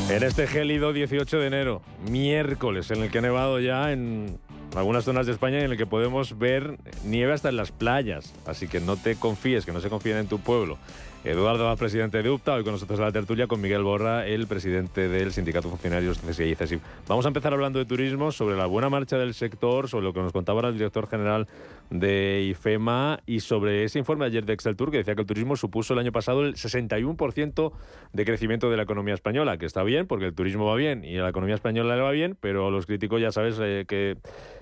[0.09, 4.37] En este gélido 18 de enero, miércoles, en el que ha nevado ya en
[4.75, 8.33] algunas zonas de España y en el que podemos ver nieve hasta en las playas.
[8.45, 10.77] Así que no te confíes, que no se confíen en tu pueblo.
[11.25, 15.09] Eduardo, presidente de UPTA, hoy con nosotros en la tertulia con Miguel Borra, el presidente
[15.09, 16.79] del Sindicato Funcionarios CSI y.
[17.07, 20.19] Vamos a empezar hablando de turismo, sobre la buena marcha del sector, sobre lo que
[20.19, 21.47] nos contaba ahora el director general
[21.89, 25.55] de IFEMA y sobre ese informe ayer de Excel Tour que decía que el turismo
[25.55, 27.71] supuso el año pasado el 61%
[28.13, 31.15] de crecimiento de la economía española, que está bien porque el turismo va bien y
[31.15, 34.17] la economía española le va bien, pero los críticos ya sabes eh, que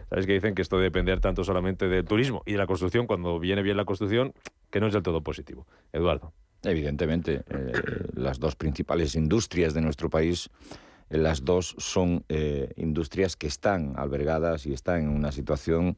[0.10, 3.08] sabes que dicen que esto de depender tanto solamente del turismo y de la construcción,
[3.08, 4.34] cuando viene bien la construcción,
[4.70, 5.66] que no es del todo positivo.
[5.92, 6.34] Eduardo.
[6.64, 7.72] Evidentemente, eh,
[8.14, 10.50] las dos principales industrias de nuestro país,
[11.10, 12.24] eh, las dos son
[12.78, 15.98] industrias que están albergadas y están en una situación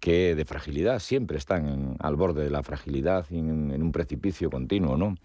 [0.00, 4.96] que de fragilidad, siempre están al borde de la fragilidad y en, un precipicio continuo,
[4.96, 5.16] ¿no?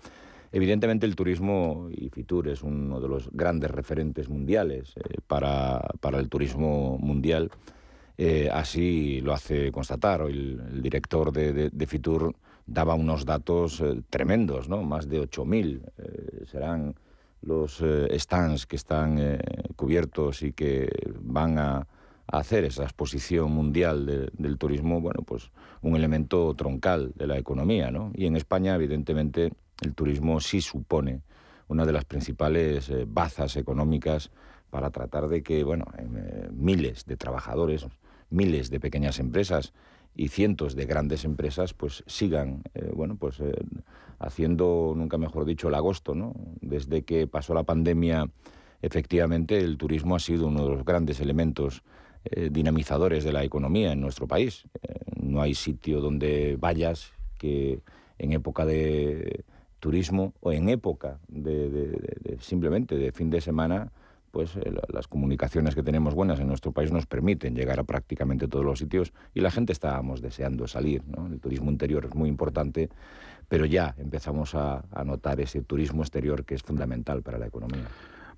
[0.52, 4.94] Evidentemente el turismo, y Fitur es uno de los grandes referentes mundiales
[5.28, 7.50] para, para, el turismo mundial,
[8.52, 10.22] así lo hace constatar.
[10.22, 14.84] Hoy el, director de, Fitur daba unos datos eh, tremendos, ¿no?
[14.84, 16.96] Más de 8.000 eh, serán
[17.42, 19.40] los eh, stands que están
[19.76, 20.90] cubiertos y que
[21.22, 21.88] van a,
[22.28, 28.12] hacer esa exposición mundial del turismo, bueno, pues un elemento troncal de la economía, ¿no?
[28.16, 31.22] Y en España, evidentemente, el turismo sí supone
[31.68, 34.32] una de las principales bazas económicas
[34.70, 35.86] para tratar de que, bueno,
[36.52, 37.86] miles de trabajadores,
[38.30, 39.74] miles de pequeñas empresas
[40.16, 43.54] y cientos de grandes empresas pues sigan eh, bueno pues eh,
[44.20, 48.30] haciendo nunca mejor dicho el agosto no desde que pasó la pandemia
[48.82, 51.84] efectivamente el turismo ha sido uno de los grandes elementos
[52.26, 54.66] eh, dinamizadores de la economía en nuestro país
[55.16, 57.80] no hay sitio donde vayas que
[58.18, 59.44] en época de
[59.80, 63.92] turismo o en época de simplemente de fin de semana
[64.32, 68.48] pues eh, las comunicaciones que tenemos buenas en nuestro país nos permiten llegar a prácticamente
[68.48, 71.04] todos los sitios y la gente estábamos deseando salir.
[71.30, 72.90] El turismo interior es muy importante,
[73.48, 77.88] pero ya empezamos a notar ese turismo exterior que es fundamental para la economía.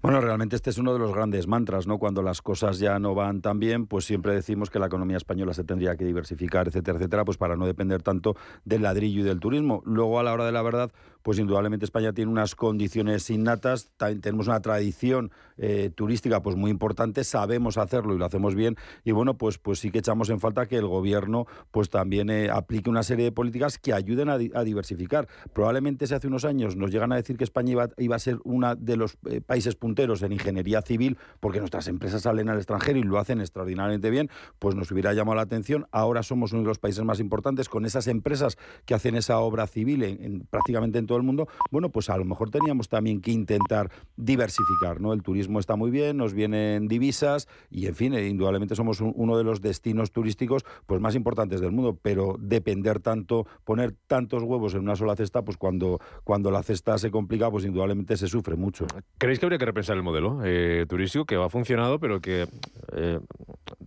[0.04, 1.98] Bueno, realmente este es uno de los grandes mantras, ¿no?
[1.98, 5.54] Cuando las cosas ya no van tan bien, pues siempre decimos que la economía española
[5.54, 8.36] se tendría que diversificar, etcétera, etcétera, pues para no depender tanto
[8.66, 9.82] del ladrillo y del turismo.
[9.86, 10.92] Luego, a la hora de la verdad,
[11.24, 17.24] pues indudablemente España tiene unas condiciones innatas, tenemos una tradición eh, turística pues muy importante,
[17.24, 20.66] sabemos hacerlo y lo hacemos bien y bueno, pues, pues sí que echamos en falta
[20.68, 25.28] que el gobierno pues también eh, aplique una serie de políticas que ayuden a, diversificar.
[25.54, 28.40] Probablemente si hace unos años nos llegan a decir que España iba, iba a ser
[28.44, 33.00] uno de los eh, países punteros en ingeniería civil porque nuestras empresas salen al extranjero
[33.00, 35.88] y lo hacen extraordinariamente bien, pues nos hubiera llamado la atención.
[35.92, 39.68] Ahora somos uno de los países más importantes con esas empresas que hacen esa obra
[39.68, 41.48] civil en, prácticamente en todo el mundo.
[41.72, 45.14] Bueno, pues a lo mejor teníamos también que intentar diversificar, ¿no?
[45.14, 49.38] El turismo está muy bien, nos vienen divisas y, en fin, eh, indudablemente somos uno
[49.38, 54.74] de los destinos turísticos pues más importantes del mundo, pero depender tanto, poner tantos huevos
[54.74, 58.56] en una sola cesta, pues cuando, cuando la cesta se complica, pues indudablemente se sufre
[58.56, 58.86] mucho.
[59.18, 62.48] ¿Creéis que habría que repensar el modelo eh, turístico que ha funcionado, pero que,
[62.94, 63.20] eh,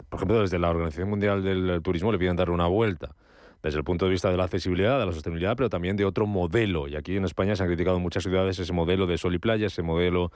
[0.09, 3.15] por ejemplo, desde la Organización Mundial del Turismo le piden darle una vuelta?
[3.67, 6.25] Desde el punto de vista de la accesibilidad, de la sostenibilidad, pero también de otro
[6.27, 6.87] modelo.
[6.87, 9.39] Y aquí en España se han criticado en muchas ciudades ese modelo de sol y
[9.39, 10.31] playa, ese modelo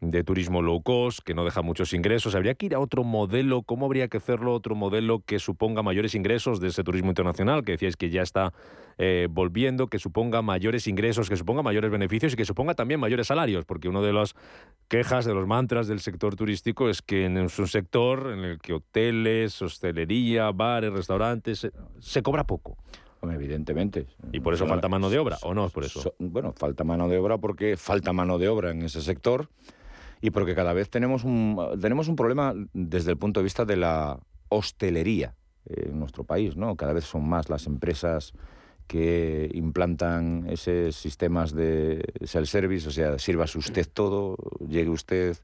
[0.00, 2.34] de turismo low cost, que no deja muchos ingresos.
[2.34, 3.62] ¿Habría que ir a otro modelo?
[3.62, 4.54] ¿Cómo habría que hacerlo?
[4.54, 8.52] Otro modelo que suponga mayores ingresos de ese turismo internacional, que decíais que ya está
[8.98, 13.26] eh, volviendo, que suponga mayores ingresos, que suponga mayores beneficios y que suponga también mayores
[13.26, 14.36] salarios, porque una de las
[14.86, 18.74] quejas, de los mantras del sector turístico es que es un sector en el que
[18.74, 22.76] hoteles, hostelería, bares, restaurantes, se, cobra poco.
[23.22, 24.06] evidentemente.
[24.30, 26.14] ¿Y por eso falta mano de obra o no es por eso?
[26.20, 29.48] bueno, falta mano de obra porque falta mano de obra en ese sector
[30.20, 33.76] y porque cada vez tenemos un, tenemos un problema desde el punto de vista de
[33.76, 35.34] la hostelería
[35.66, 36.76] en nuestro país, ¿no?
[36.76, 38.32] Cada vez son más las empresas
[38.86, 45.36] que implantan esos sistemas de self-service, o sea, sírvase usted todo, llegue usted,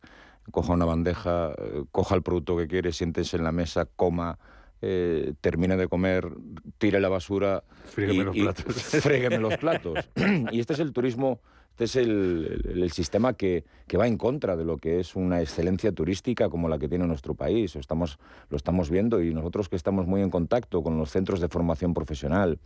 [0.51, 1.55] coja una bandeja,
[1.93, 4.39] coja el producto que quiere, siéntese en la mesa, coma,
[4.81, 6.31] eh, termine de comer,
[6.79, 8.75] tire la basura Frígueme los platos.
[8.83, 10.11] frégueme los platos.
[10.51, 11.41] y este es el turismo
[11.77, 13.65] este es el, sistema que,
[13.99, 17.35] va en contra de lo que es una excelencia turística como la que tiene nuestro
[17.35, 17.75] país.
[17.75, 21.49] Estamos, lo estamos viendo y nosotros que estamos muy en contacto con los centros de
[21.49, 22.61] formación profesional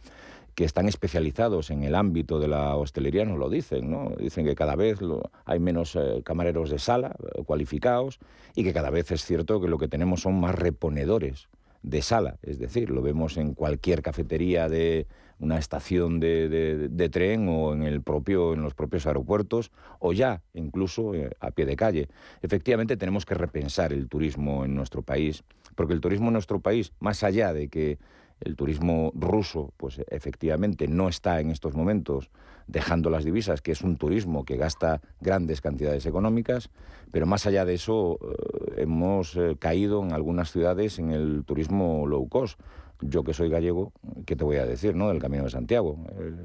[0.54, 4.12] que están especializados en el ámbito de la hostelería nos lo dicen, ¿no?
[4.18, 4.98] Dicen que cada vez
[5.46, 8.18] hay menos eh, camareros de sala eh, cualificados
[8.54, 11.48] y que cada vez es cierto que lo que tenemos son más reponedores
[11.82, 15.06] de sala, es decir, lo vemos en cualquier cafetería de
[15.40, 21.14] una estación de, tren o en, el propio, en los propios aeropuertos o ya incluso
[21.14, 22.08] eh, a pie de calle.
[22.42, 26.92] Efectivamente tenemos que repensar el turismo en nuestro país, porque el turismo en nuestro país,
[27.00, 27.98] más allá de que
[28.40, 32.30] el turismo ruso, pues efectivamente no está en estos momentos
[32.66, 36.70] dejando las divisas, que es un turismo que gasta grandes cantidades económicas,
[37.10, 42.06] pero más allá de eso eh, hemos eh, caído en algunas ciudades en el turismo
[42.06, 42.60] low cost
[43.00, 43.92] yo que soy gallego,
[44.26, 45.08] ¿qué te voy a decir, no?
[45.08, 45.98] Del Camino de Santiago,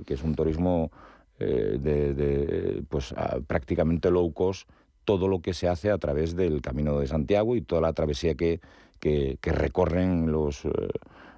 [0.06, 0.92] que es un turismo
[1.40, 3.14] eh, de, pues
[3.48, 4.70] prácticamente low cost,
[5.06, 8.36] todo lo que se hace a través del Camino de Santiago y toda la travesía
[8.36, 8.62] que,
[9.00, 10.70] que, recorren los, eh,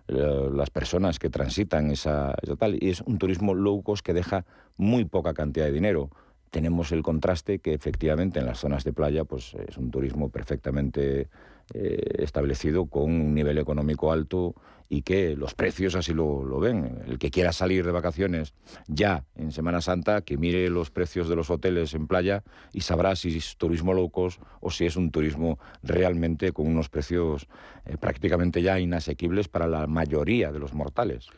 [0.08, 2.78] las personas que transitan esa, esa, tal.
[2.82, 4.45] Y es un turismo low cost que deja
[4.78, 6.10] muy poca cantidad de dinero
[6.56, 11.28] tenemos el contraste que efectivamente en las zonas de playa pues es un turismo perfectamente
[11.73, 14.56] eh, establecido con un nivel económico alto
[14.89, 17.04] y que los precios así lo, ven.
[17.08, 18.54] El que quiera salir de vacaciones
[18.88, 22.43] ya en Semana Santa, que mire los precios de los hoteles en playa
[22.74, 26.89] y sabrá si es turismo low cost o si es un turismo realmente con unos
[26.89, 27.48] precios
[27.86, 31.30] eh, prácticamente ya inasequibles para la mayoría de los mortales.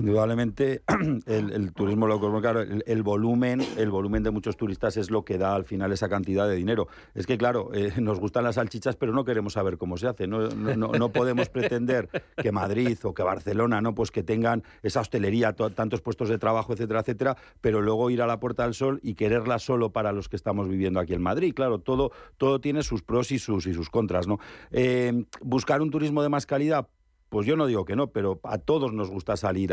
[0.00, 0.82] Indudablemente
[1.26, 5.54] el, turismo loco, claro, el, volumen, el volumen de muchos turistas es lo que da
[5.54, 6.88] al final esa cantidad de dinero.
[7.14, 10.26] Es que claro, eh, nos gustan las salchichas, pero no queremos saber cómo se hace.
[10.26, 15.52] No, no, podemos pretender que Madrid o que Barcelona, no, pues que tengan esa hostelería,
[15.52, 19.14] tantos puestos de trabajo, etcétera, etcétera, pero luego ir a la Puerta del Sol y
[19.14, 21.52] quererla solo para los que estamos viviendo aquí en Madrid.
[21.54, 24.38] Claro, todo, todo tiene sus pros y sus y sus contras, ¿no?
[24.70, 26.88] Eh, buscar un turismo de más calidad,
[27.30, 29.70] pues yo no digo que no, pero a todos nos gusta salir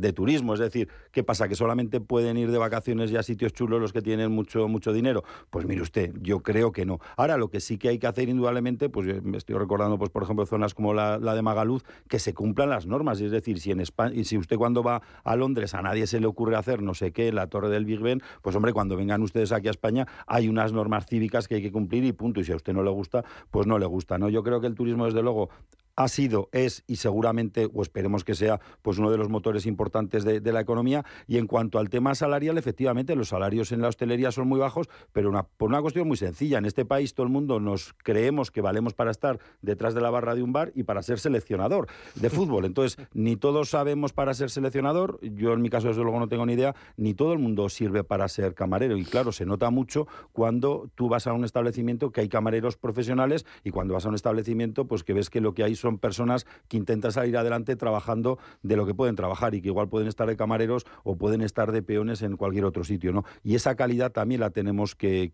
[0.00, 0.54] de turismo.
[0.54, 1.48] Es decir, ¿qué pasa?
[1.48, 4.92] ¿Que solamente pueden ir de vacaciones y a sitios chulos los que tienen mucho, mucho
[4.92, 5.24] dinero?
[5.50, 7.00] Pues mire usted, yo creo que no.
[7.16, 10.22] Ahora, lo que sí que hay que hacer indudablemente, pues me estoy recordando, pues por
[10.22, 13.18] ejemplo, zonas como la, de Magaluz, que se cumplan las normas.
[13.20, 16.26] Es decir, si en España, si usted cuando va a Londres a nadie se le
[16.26, 19.52] ocurre hacer no sé qué, la torre del Big Ben, pues hombre, cuando vengan ustedes
[19.52, 22.40] aquí a España hay unas normas cívicas que hay que cumplir y punto.
[22.40, 24.18] Y si a usted no le gusta, pues no le gusta.
[24.18, 24.28] ¿no?
[24.28, 25.48] Yo creo que el turismo, desde luego,
[25.96, 30.24] ha sido, es y seguramente, o esperemos que sea, pues uno de los motores importantes
[30.24, 31.04] de, la economía.
[31.26, 34.88] Y en cuanto al tema salarial, efectivamente, los salarios en la hostelería son muy bajos,
[35.12, 36.58] pero una, por una cuestión muy sencilla.
[36.58, 40.10] En este país todo el mundo nos creemos que valemos para estar detrás de la
[40.10, 42.64] barra de un bar y para ser seleccionador de fútbol.
[42.64, 46.46] Entonces, ni todos sabemos para ser seleccionador, yo en mi caso desde luego no tengo
[46.46, 48.96] ni idea, ni todo el mundo sirve para ser camarero.
[48.96, 53.44] Y claro, se nota mucho cuando tú vas a un establecimiento que hay camareros profesionales
[53.62, 56.46] y cuando vas a un establecimiento, pues que ves que lo que hay son personas
[56.68, 60.26] que intentan salir adelante trabajando de lo que pueden trabajar y que igual pueden estar
[60.26, 63.24] de camareros o pueden estar de peones en cualquier otro sitio, ¿no?
[63.42, 65.30] Y esa calidad también la tenemos que,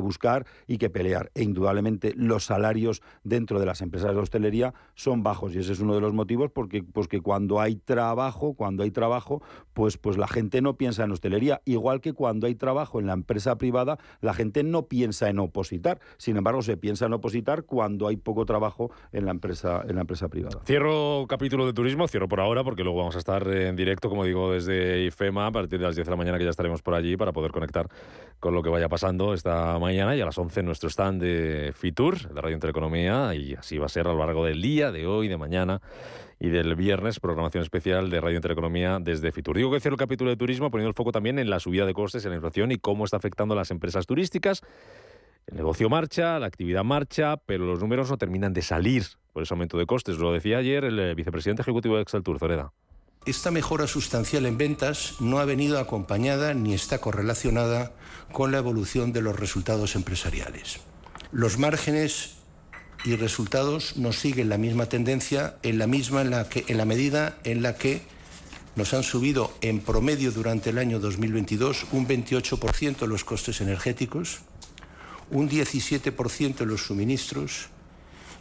[0.00, 1.30] buscar y que pelear.
[1.34, 5.80] E indudablemente los salarios dentro de las empresas de hostelería son bajos y ese es
[5.80, 10.16] uno de los motivos porque pues que cuando hay trabajo, cuando hay trabajo, pues, pues
[10.16, 13.98] la gente no piensa en hostelería, igual que cuando hay trabajo en la empresa privada,
[14.20, 16.00] la gente no piensa en opositar.
[16.16, 20.02] Sin embargo, se piensa en opositar cuando hay poco trabajo en la empresa, en la
[20.02, 20.60] empresa privada.
[20.64, 24.24] Cierro capítulo de turismo, cierro por ahora, porque luego vamos a estar en directo, como
[24.24, 26.94] digo, desde IFEMA a partir de las 10 de la mañana, que ya estaremos por
[26.94, 27.88] allí para poder conectar
[28.40, 31.72] con lo que vaya pasando esta mañana y a las 11 en nuestro stand de
[31.74, 35.06] Fitur, de Radio Intereconomía, y así va a ser a lo largo del día, de
[35.06, 35.80] hoy, de mañana
[36.40, 39.56] y del viernes, programación especial de Radio Intereconomía desde Fitur.
[39.56, 41.94] Digo que cierro el capítulo de turismo poniendo el foco también en la subida de
[41.94, 44.62] costes, en la inflación y cómo está afectando a las empresas turísticas.
[45.48, 49.54] El negocio marcha, la actividad marcha, pero los números no terminan de salir por ese
[49.54, 50.18] aumento de costes.
[50.18, 52.72] Lo decía ayer el eh, vicepresidente ejecutivo de Exceltur, Zoreda.
[53.24, 57.92] Esta mejora sustancial en ventas no ha venido acompañada ni está correlacionada
[58.30, 60.80] con la evolución de los resultados empresariales.
[61.32, 62.36] Los márgenes
[63.04, 66.84] y resultados nos siguen la misma tendencia en la misma en la que en la
[66.84, 68.02] medida en la que
[68.76, 74.40] nos han subido en promedio durante el año 2022 un 28% los costes energéticos,
[75.30, 77.70] un 17% los suministros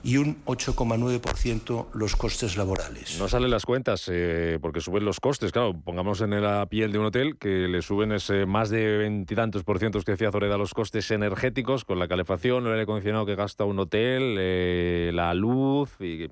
[0.03, 3.17] y un 8,9% los costes laborales.
[3.19, 5.51] No salen las cuentas eh, porque suben los costes.
[5.51, 9.63] Claro, pongamos en la piel de un hotel que le suben ese más de veintitantos
[9.63, 13.35] por ciento que decía Zoreda los costes energéticos con la calefacción, el aire acondicionado que
[13.35, 16.27] gasta un hotel, eh, la luz y...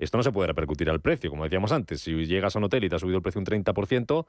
[0.00, 2.00] Esto no se puede repercutir al precio, como decíamos antes.
[2.00, 4.24] Si llegas a un hotel y te ha subido el precio un 30%,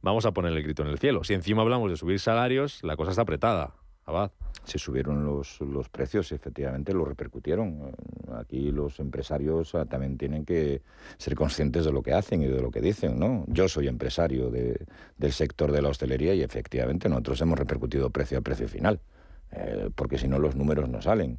[0.00, 1.24] vamos a poner el grito en el cielo.
[1.24, 3.74] Si encima hablamos de subir salarios, la cosa está apretada.
[4.06, 4.30] Abad.
[4.64, 7.92] Se subieron los, los precios, efectivamente, lo repercutieron.
[8.36, 10.82] Aquí los empresarios ah, también tienen que
[11.18, 13.44] ser conscientes de lo que hacen y de lo que dicen, ¿no?
[13.48, 14.86] Yo soy empresario de,
[15.18, 19.00] del sector de la hostelería y efectivamente nosotros hemos repercutido precio a precio final,
[19.52, 21.38] eh, porque si no los números no salen.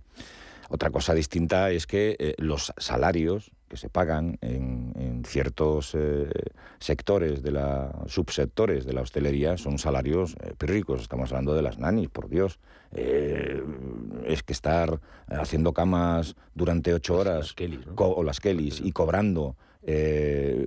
[0.69, 6.29] Otra cosa distinta es que eh, los salarios que se pagan en, ciertos eh,
[6.79, 11.01] sectores de la subsectores de la hostelería son salarios eh, ricos.
[11.01, 12.59] Estamos hablando de las nanis, por Dios.
[12.91, 17.55] es que estar haciendo camas durante ocho horas
[17.97, 19.55] o las Kellys y cobrando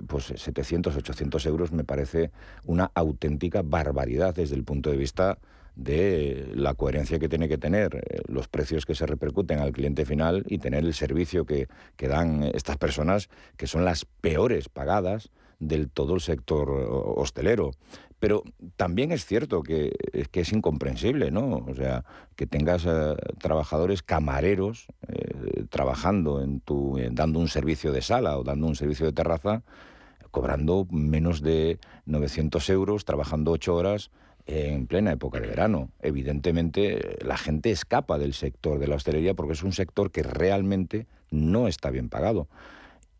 [0.07, 2.31] pues 700, 800 euros me parece
[2.65, 5.37] una auténtica barbaridad desde el punto de vista
[5.75, 10.05] de la coherencia que tiene que tener eh, los precios que se repercuten al cliente
[10.05, 15.31] final y tener el servicio que, que dan estas personas, que son las peores pagadas
[15.59, 17.71] del todo el sector hostelero.
[18.19, 18.43] Pero
[18.75, 21.65] también es cierto que, es incomprensible, ¿no?
[21.67, 22.05] O sea,
[22.35, 28.43] que tengas eh, trabajadores camareros eh, trabajando en tu, dando un servicio de sala o
[28.43, 29.63] dando un servicio de terraza,
[30.29, 34.11] cobrando menos de 900 euros, trabajando ocho horas
[34.45, 35.89] en plena época de verano.
[36.01, 41.07] Evidentemente, la gente escapa del sector de la hostelería porque es un sector que realmente
[41.29, 42.47] no está bien pagado.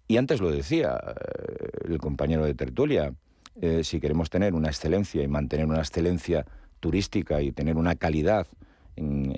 [0.08, 3.14] Y antes lo decía eh, el compañero de tertulia,
[3.62, 6.46] eh, si queremos tener una excelencia y mantener una excelencia
[6.80, 8.48] turística y tener una calidad
[8.96, 9.34] en,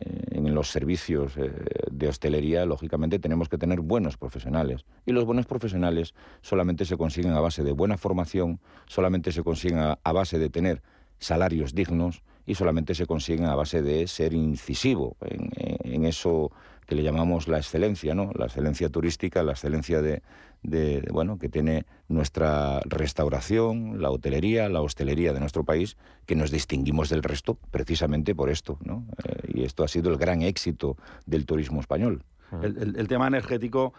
[0.54, 1.52] los servicios eh,
[1.92, 4.86] de hostelería, lógicamente tenemos que tener buenos profesionales.
[5.06, 9.80] Y los buenos profesionales solamente se consiguen a base de buena formación, solamente se consiguen
[9.80, 10.84] a base de tener
[11.24, 16.52] salarios dignos y solamente se consiguen a base de ser incisivo en, eso
[16.86, 18.32] que le llamamos la excelencia, ¿no?
[18.36, 20.22] La excelencia turística, la excelencia de,
[21.12, 25.96] bueno, que tiene nuestra restauración, la hotelería, la hostelería de nuestro país,
[26.26, 29.06] que nos distinguimos del resto precisamente por esto, ¿no?
[29.24, 32.26] Eh, y esto ha sido el gran éxito del turismo español.
[32.62, 33.94] el tema energético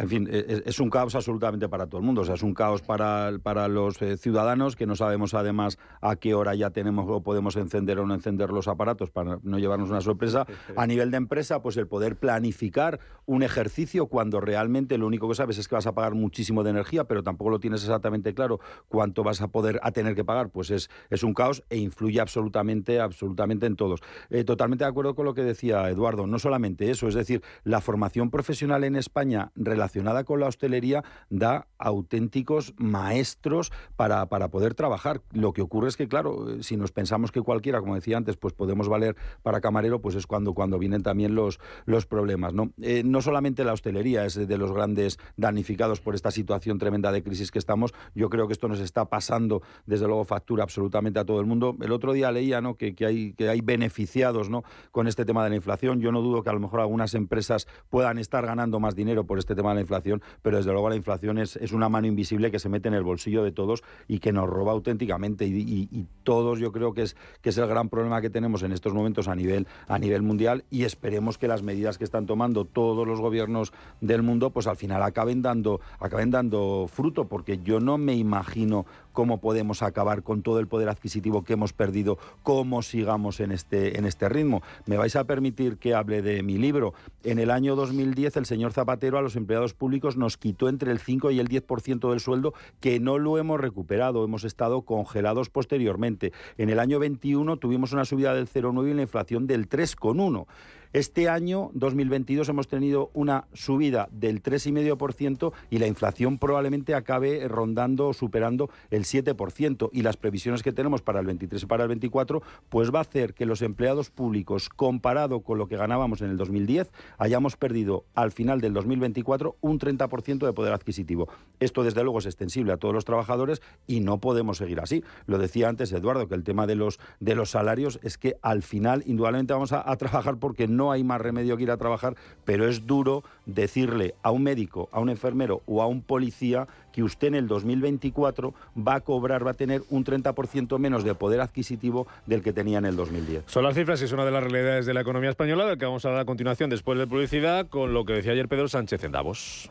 [0.00, 2.22] en fin, e, e, es, un caos absolutamente para todo el mundo.
[2.22, 6.16] O sea, es un caos para, para los eh, ciudadanos que no sabemos además a
[6.16, 9.90] qué hora ya tenemos o podemos encender o no encender los aparatos para no llevarnos
[9.90, 10.46] una sorpresa.
[10.74, 15.34] A nivel de empresa, pues el poder planificar un ejercicio cuando realmente lo único que
[15.34, 18.58] sabes es que vas a pagar muchísimo de energía, pero tampoco lo tienes exactamente claro
[18.88, 22.20] cuánto vas a poder a tener que pagar, pues es, es un caos e influye
[22.20, 24.00] absolutamente, absolutamente en todos.
[24.30, 26.26] Eh, totalmente de acuerdo con lo que decía Eduardo.
[26.26, 31.02] No solamente eso, es decir, la formación profesional en España relacionada relacionada con la hostelería
[31.30, 35.22] da auténticos maestros para, para poder trabajar.
[35.32, 38.36] Lo que ocurre es que, claro, eh, si nos pensamos que cualquiera, como decía antes,
[38.36, 42.54] pues podemos valer para camarero, pues es cuando, cuando vienen también los, los problemas.
[42.54, 42.70] ¿no?
[42.80, 47.22] Eh, no solamente la hostelería es de los grandes damnificados por esta situación tremenda de
[47.22, 51.24] crisis que estamos, yo creo que esto nos está pasando, desde luego, factura absolutamente a
[51.24, 51.76] todo el mundo.
[51.80, 52.76] El otro día leía ¿no?
[52.76, 54.62] que, que, hay, que hay beneficiados ¿no?
[54.92, 56.00] con este tema de la inflación.
[56.00, 59.38] Yo no dudo que a lo mejor algunas empresas puedan estar ganando más dinero por
[59.38, 62.58] este tema de inflación, pero desde luego la inflación es, es una mano invisible que
[62.58, 65.46] se mete en el bolsillo de todos y que nos roba auténticamente.
[65.46, 68.92] Y, todos yo creo que es, que es el gran problema que tenemos en estos
[68.92, 73.06] momentos a nivel, a nivel mundial y esperemos que las medidas que están tomando todos
[73.06, 77.98] los gobiernos del mundo pues al final acaben dando, acaben dando fruto, porque yo no
[77.98, 83.40] me imagino cómo podemos acabar con todo el poder adquisitivo que hemos perdido, cómo sigamos
[83.40, 84.62] en este, en este ritmo.
[84.86, 86.94] Me vais a permitir que hable de mi libro.
[87.24, 90.98] En el año 2010 el señor Zapatero a los empleados públicos nos quitó entre el
[90.98, 96.32] 5 y el 10% del sueldo que no lo hemos recuperado, hemos estado congelados posteriormente.
[96.58, 100.46] En el año 21 tuvimos una subida del 0,9 y una inflación del 3,1.
[100.92, 108.08] Este año, 2022, hemos tenido una subida del 3,5% y la inflación probablemente acabe rondando
[108.08, 109.90] o superando el 7%.
[109.92, 113.02] Y las previsiones que tenemos para el 23 y para el 24, pues va a
[113.02, 118.04] hacer que los empleados públicos, comparado con lo que ganábamos en el 2010, hayamos perdido
[118.16, 121.28] al final del 2024 un 30% de poder adquisitivo.
[121.60, 125.04] Esto, desde luego, es extensible a todos los trabajadores y no podemos seguir así.
[125.26, 128.64] Lo decía antes Eduardo, que el tema de los, de los salarios es que al
[128.64, 131.76] final, indudablemente, vamos a, a trabajar porque no no hay más remedio que ir a
[131.76, 132.16] trabajar,
[132.46, 137.02] pero es duro decirle a un médico, a un enfermero o a un policía que
[137.02, 141.42] usted en el 2024 va a cobrar, va a tener un 30% menos de poder
[141.42, 143.44] adquisitivo del que tenía en el 2010.
[143.46, 145.84] Son las cifras y es una de las realidades de la economía española, del que
[145.84, 149.04] vamos a dar a continuación después de publicidad con lo que decía ayer Pedro Sánchez
[149.04, 149.70] en Davos.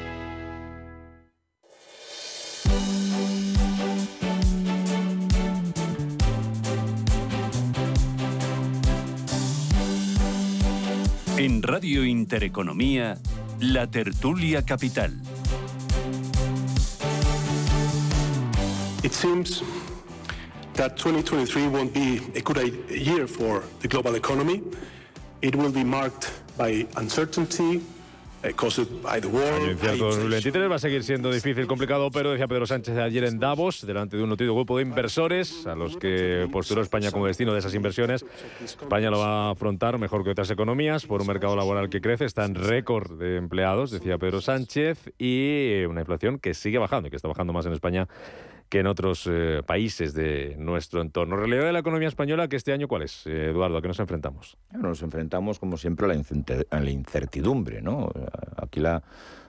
[11.43, 13.17] En Radio Intereconomía,
[13.59, 15.11] La Tertulia Capital.
[19.01, 19.63] It seems
[20.75, 22.59] that 2023 won't be a good
[22.91, 24.61] year for the global economy.
[25.41, 26.29] It will be marked
[26.59, 27.81] by uncertainty,
[28.43, 33.85] El 2023 va a seguir siendo difícil, complicado, pero decía Pedro Sánchez ayer en Davos,
[33.85, 37.59] delante de un nutrido grupo de inversores a los que postuló España como destino de
[37.59, 38.25] esas inversiones.
[38.63, 42.25] España lo va a afrontar mejor que otras economías por un mercado laboral que crece,
[42.25, 47.11] está en récord de empleados, decía Pedro Sánchez, y una inflación que sigue bajando y
[47.11, 48.07] que está bajando más en España
[48.71, 51.35] que en otros eh, países de nuestro entorno.
[51.35, 53.77] ¿Realidad de la economía española que este año cuál es, eh, Eduardo?
[53.77, 54.57] ¿A qué nos enfrentamos?
[54.71, 57.81] nos enfrentamos, como siempre, a la incertidumbre.
[57.81, 58.09] ¿no?
[58.55, 59.03] Aquí la,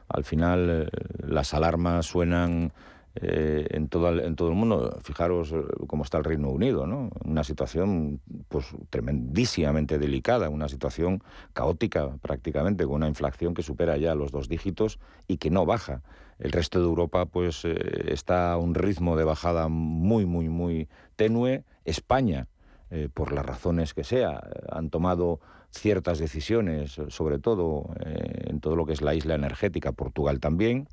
[0.09, 2.73] al final eh, las alarmas suenan
[3.15, 4.99] en, todo el, en todo el mundo.
[5.05, 5.55] Fijaros
[5.87, 7.11] cómo está el Reino Unido, ¿no?
[7.25, 14.17] Una situación pues tremendísimamente delicada, una situación caótica prácticamente, con una inflación que supera ya
[14.17, 14.99] los dos dígitos
[15.29, 16.03] y que no baja.
[16.43, 17.75] El resto de Europa pues eh,
[18.09, 21.65] está a un ritmo de bajada muy, muy, muy tenue.
[21.85, 22.49] España
[22.95, 24.39] eh, por las razones que sea,
[24.71, 25.41] han tomado
[25.71, 30.89] ciertas decisiones, sobre todo eh, en todo lo que es la isla energética, Portugal también,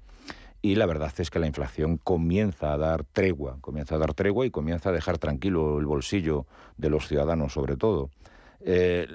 [0.62, 4.46] y la verdad es que la inflación comienza a dar tregua, comienza a dar tregua
[4.46, 6.46] y comienza a dejar tranquilo el bolsillo
[6.78, 8.12] de los ciudadanos sobre todo.
[8.62, 9.06] Eh,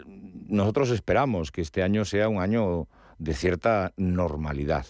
[0.48, 2.86] nosotros esperamos que este año sea un año
[3.18, 4.84] de cierta normalidad,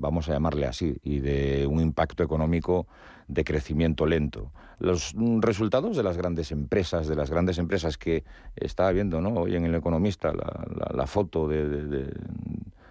[0.00, 2.86] vamos a llamarle así, y de un impacto económico
[3.28, 4.50] de crecimiento lento.
[4.78, 8.24] Los resultados de las grandes empresas, de las grandes empresas que
[8.56, 9.34] estaba viendo ¿no?
[9.34, 11.68] hoy en El Economista, la, foto de,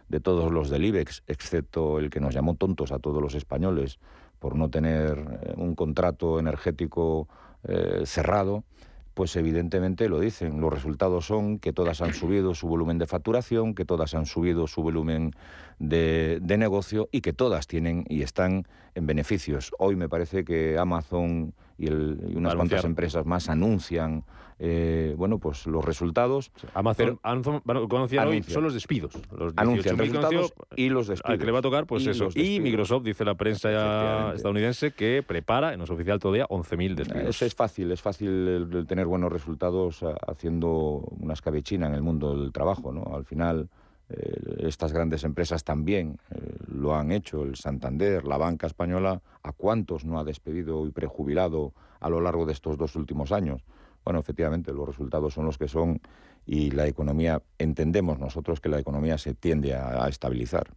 [0.07, 3.99] de, todos los del IBEX, excepto el que nos llamó tontos a todos los españoles
[4.37, 7.27] por no tener eh, un contrato energético
[7.67, 8.63] eh, cerrado,
[9.19, 10.61] pues evidentemente lo dicen.
[10.61, 14.65] Los resultados son que todas han subido su volumen de facturación, que todas han subido
[14.65, 15.33] su volumen
[15.77, 18.65] de, negocio y que todas tienen y están
[18.95, 19.73] en beneficios.
[19.77, 24.23] Hoy me parece que Amazon y, unas cuantas empresas más anuncian
[24.61, 26.51] eh, bueno, pues los resultados.
[26.73, 27.17] Amazon,
[27.87, 29.13] conocían hoy son los despidos.
[29.31, 31.31] Los anuncian resultados y los despidos.
[31.31, 32.27] Al que le va a tocar, pues eso.
[32.35, 37.41] Y Microsoft, dice la prensa estadounidense, que prepara, no es oficial todavía, 11.000 despidos.
[37.41, 40.69] es fácil, es fácil tener buenos resultados haciendo
[41.19, 43.15] una escabechina en el mundo del trabajo, ¿no?
[43.15, 43.69] Al final...
[44.09, 49.51] Eh, estas grandes empresas también eh, lo han hecho, el Santander, la banca española, ¿a
[49.51, 53.63] cuántos no ha despedido y prejubilado a lo largo de estos dos últimos años?
[54.03, 56.01] Bueno, efectivamente, los resultados son los que son
[56.45, 60.71] y la economía, entendemos nosotros que la economía se tiende a, estabilizar.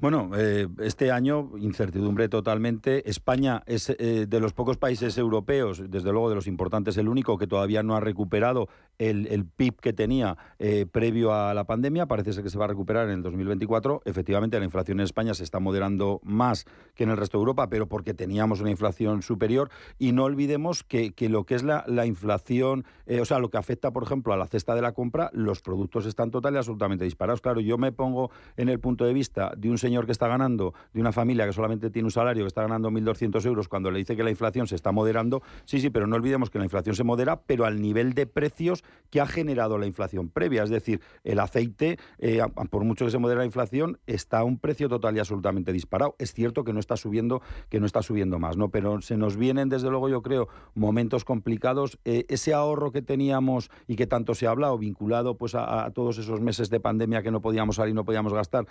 [0.00, 3.08] Bueno, eh, este año incertidumbre totalmente.
[3.08, 7.46] España es de los pocos países europeos, desde luego de los importantes, el único que
[7.46, 8.68] todavía no ha recuperado
[8.98, 12.06] el, PIB que tenía eh, previo a la pandemia.
[12.06, 14.02] Parece ser que se va a recuperar en el 2024.
[14.04, 17.68] Efectivamente, la inflación en España se está moderando más que en el resto de Europa,
[17.68, 19.70] pero porque teníamos una inflación superior.
[19.98, 22.84] Y no olvidemos que, lo que es la, la inflación,
[23.20, 26.06] o sea, lo que afecta, por ejemplo, a la cesta de la compra, los productos
[26.06, 27.40] están totalmente absolutamente disparados.
[27.40, 30.74] Claro, yo me pongo en el punto de vista de un señor que está ganando,
[30.92, 33.98] de una familia que solamente tiene un salario que está ganando 1.200 euros, cuando le
[33.98, 36.94] dice que la inflación se está moderando, sí, sí, pero no olvidemos que la inflación
[36.94, 40.62] se modera, pero al nivel de precios que ha generado la inflación previa.
[40.62, 44.58] Es decir, el aceite, eh, por mucho que se modere la inflación, está a un
[44.58, 46.16] precio total y absolutamente disparado.
[46.18, 48.70] Es cierto que no está subiendo, que no está subiendo más, ¿no?
[48.70, 51.98] Pero se nos vienen, desde luego, yo creo, momentos complicados.
[52.04, 55.90] Eh, ese ahorro que teníamos y que tanto se ha hablado, vinculado pues a, a
[55.90, 58.66] todos esos meses de pandemia que no podíamos salir, no podíamos gastar,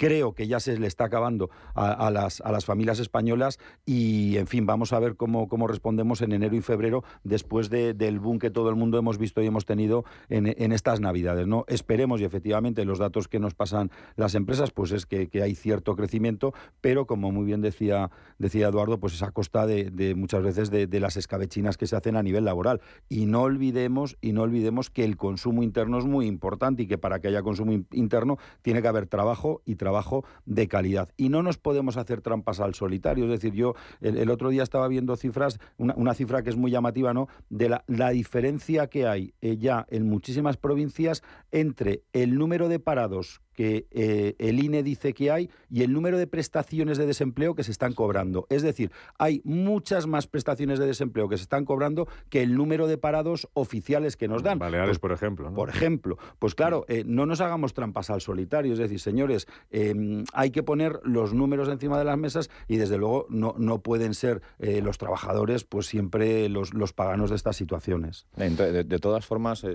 [0.00, 4.46] creo que ya se le está acabando a, las, a las familias españolas y, en
[4.46, 8.48] fin, vamos a ver cómo, cómo respondemos en enero y febrero después del boom que
[8.48, 11.46] todo el mundo hemos visto y hemos tenido en, estas Navidades.
[11.46, 11.66] ¿no?
[11.68, 15.94] Esperemos y efectivamente los datos que nos pasan las empresas pues es que, hay cierto
[15.96, 20.70] crecimiento, pero como muy bien decía, decía Eduardo, pues es a costa de, muchas veces
[20.70, 22.80] de, de, las escabechinas que se hacen a nivel laboral.
[23.10, 26.96] Y no olvidemos, y no olvidemos que el consumo interno es muy importante y que
[26.96, 31.08] para que haya consumo interno tiene que haber trabajo y trabajo trabajo de calidad.
[31.16, 33.24] Y no nos podemos hacer trampas al solitario.
[33.24, 37.12] Es decir, yo el, otro día estaba viendo cifras, una, cifra que es muy llamativa,
[37.12, 37.26] ¿no?
[37.48, 42.78] De la, la diferencia que hay eh, ya en muchísimas provincias entre el número de
[42.78, 47.54] parados que eh, el INE dice que hay y el número de prestaciones de desempleo
[47.54, 48.46] que se están cobrando.
[48.48, 52.86] Es decir, hay muchas más prestaciones de desempleo que se están cobrando que el número
[52.86, 54.58] de parados oficiales que nos dan.
[54.58, 55.52] Baleares, pues, por ejemplo.
[55.52, 56.16] Por ejemplo.
[56.38, 58.72] Pues claro, eh, no nos hagamos trampas al solitario.
[58.72, 62.96] Es decir, señores, em, hay que poner los números encima de las mesas y desde
[62.96, 67.56] luego no, no pueden ser eh, los trabajadores pues siempre los, los paganos de estas
[67.56, 68.26] situaciones.
[68.36, 69.66] De, de todas formas,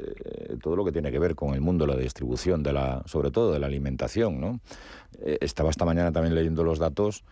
[0.64, 3.30] todo lo que tiene que ver con el mundo de la distribución, de la, sobre
[3.30, 4.40] todo de la alimentación.
[4.40, 4.60] ¿no?
[5.22, 7.24] Eh, estaba esta mañana también leyendo los datos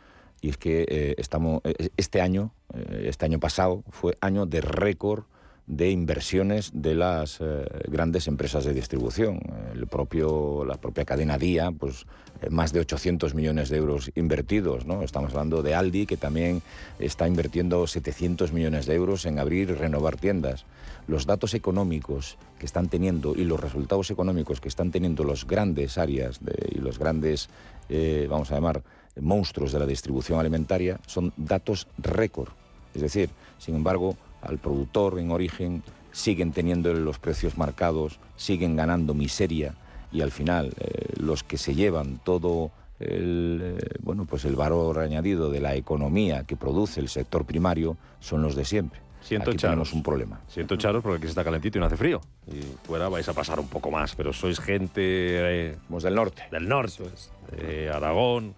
[0.42, 2.54] y es que eh, estamos, eh, este año,
[2.92, 5.24] este año pasado, fue año de récord
[5.66, 7.40] de inversiones de las
[7.88, 9.40] grandes empresas de distribución.
[9.74, 12.06] El propio, la propia cadena Día, pues
[12.50, 14.86] más de 800 millones de euros invertidos.
[14.86, 15.04] ¿no?
[15.04, 16.62] Estamos hablando de Aldi, que también
[17.00, 20.66] está invirtiendo 700 millones de euros en abrir y renovar tiendas
[21.08, 25.98] los datos económicos que están teniendo y los resultados económicos que están teniendo los grandes
[25.98, 26.40] áreas
[26.72, 27.50] y los grandes,
[27.90, 28.84] eh, vamos a llamar,
[29.20, 32.50] monstruos de la distribución alimentaria son datos récord.
[32.94, 33.30] Es decir,
[33.60, 39.76] sin embargo, al productor en origen siguen teniendo los precios marcados, siguen ganando miseria
[40.12, 45.00] y al final eh, los que se llevan todo el, eh, bueno, pues el valor
[45.00, 49.00] añadido de la economía que produce el sector primario son los de siempre.
[49.24, 50.42] Siento aquí tenemos un problema.
[50.48, 52.22] Siento echaros porque aquí se está calentito y no hace frío.
[52.48, 55.02] Y fuera vais a pasar un poco más, pero sois gente...
[55.02, 56.44] Eh, del norte.
[56.52, 57.04] Del norte.
[57.52, 58.54] De Aragón,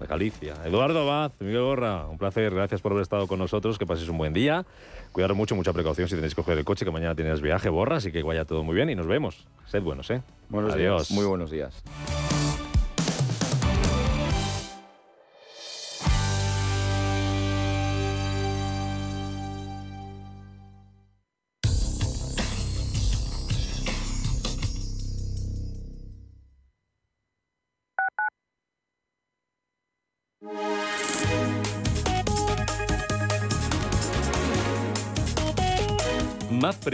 [0.00, 0.54] de Galicia.
[0.64, 4.18] Eduardo Abad, Miguel Gorra, un placer, gracias por haber estado con nosotros, que paséis un
[4.18, 4.64] buen día.
[5.12, 7.96] Cuidaros mucho, mucha precaución si tenéis que coger el coche, que mañana tienes viaje, Borra,
[7.96, 9.46] así que vaya todo muy bien y nos vemos.
[9.66, 10.22] Sed buenos, ¿eh?
[10.48, 11.08] Buenos Adiós.
[11.08, 11.10] días.
[11.10, 11.82] Muy buenos días.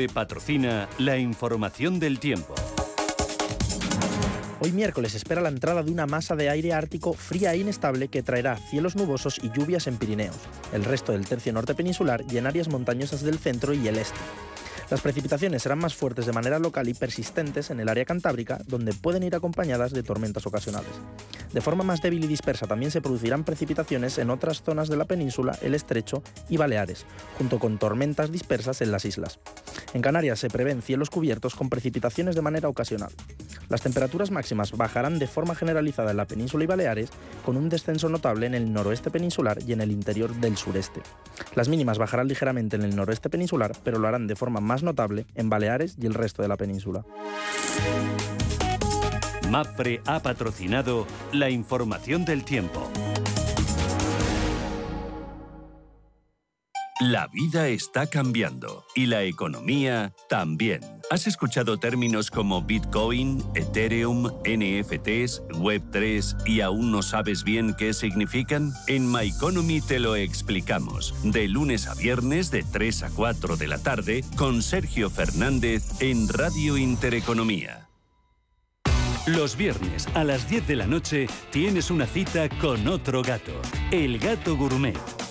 [0.04, 2.54] Patrocina la información del tiempo.
[4.60, 8.22] Hoy miércoles espera la entrada de una masa de aire ártico fría e inestable que
[8.22, 10.36] traerá cielos nubosos y lluvias en Pirineos,
[10.74, 14.18] el resto del tercio norte peninsular y en áreas montañosas del centro y el este.
[14.90, 18.92] Las precipitaciones serán más fuertes de manera local y persistentes en el área cantábrica, donde
[18.92, 20.90] pueden ir acompañadas de tormentas ocasionales.
[21.52, 25.04] De forma más débil y dispersa también se producirán precipitaciones en otras zonas de la
[25.04, 27.06] península, el estrecho y Baleares,
[27.38, 29.38] junto con tormentas dispersas en las islas.
[29.94, 33.10] En Canarias se prevén cielos cubiertos con precipitaciones de manera ocasional.
[33.68, 37.10] Las temperaturas máximas bajarán de forma generalizada en la península y Baleares,
[37.44, 41.00] con un descenso notable en el noroeste peninsular y en el interior del sureste.
[41.54, 45.26] Las mínimas bajarán ligeramente en el noroeste peninsular, pero lo harán de forma más notable
[45.34, 47.04] en Baleares y el resto de la península.
[49.50, 52.90] MAPRE ha patrocinado la información del tiempo.
[57.00, 60.80] La vida está cambiando y la economía también.
[61.08, 68.72] ¿Has escuchado términos como Bitcoin, Ethereum, NFTs, Web3 y aún no sabes bien qué significan?
[68.88, 71.14] En My Economy te lo explicamos.
[71.22, 76.28] De lunes a viernes de 3 a 4 de la tarde con Sergio Fernández en
[76.28, 77.88] Radio Intereconomía.
[79.26, 83.52] Los viernes a las 10 de la noche tienes una cita con otro gato,
[83.92, 84.98] el gato gourmet.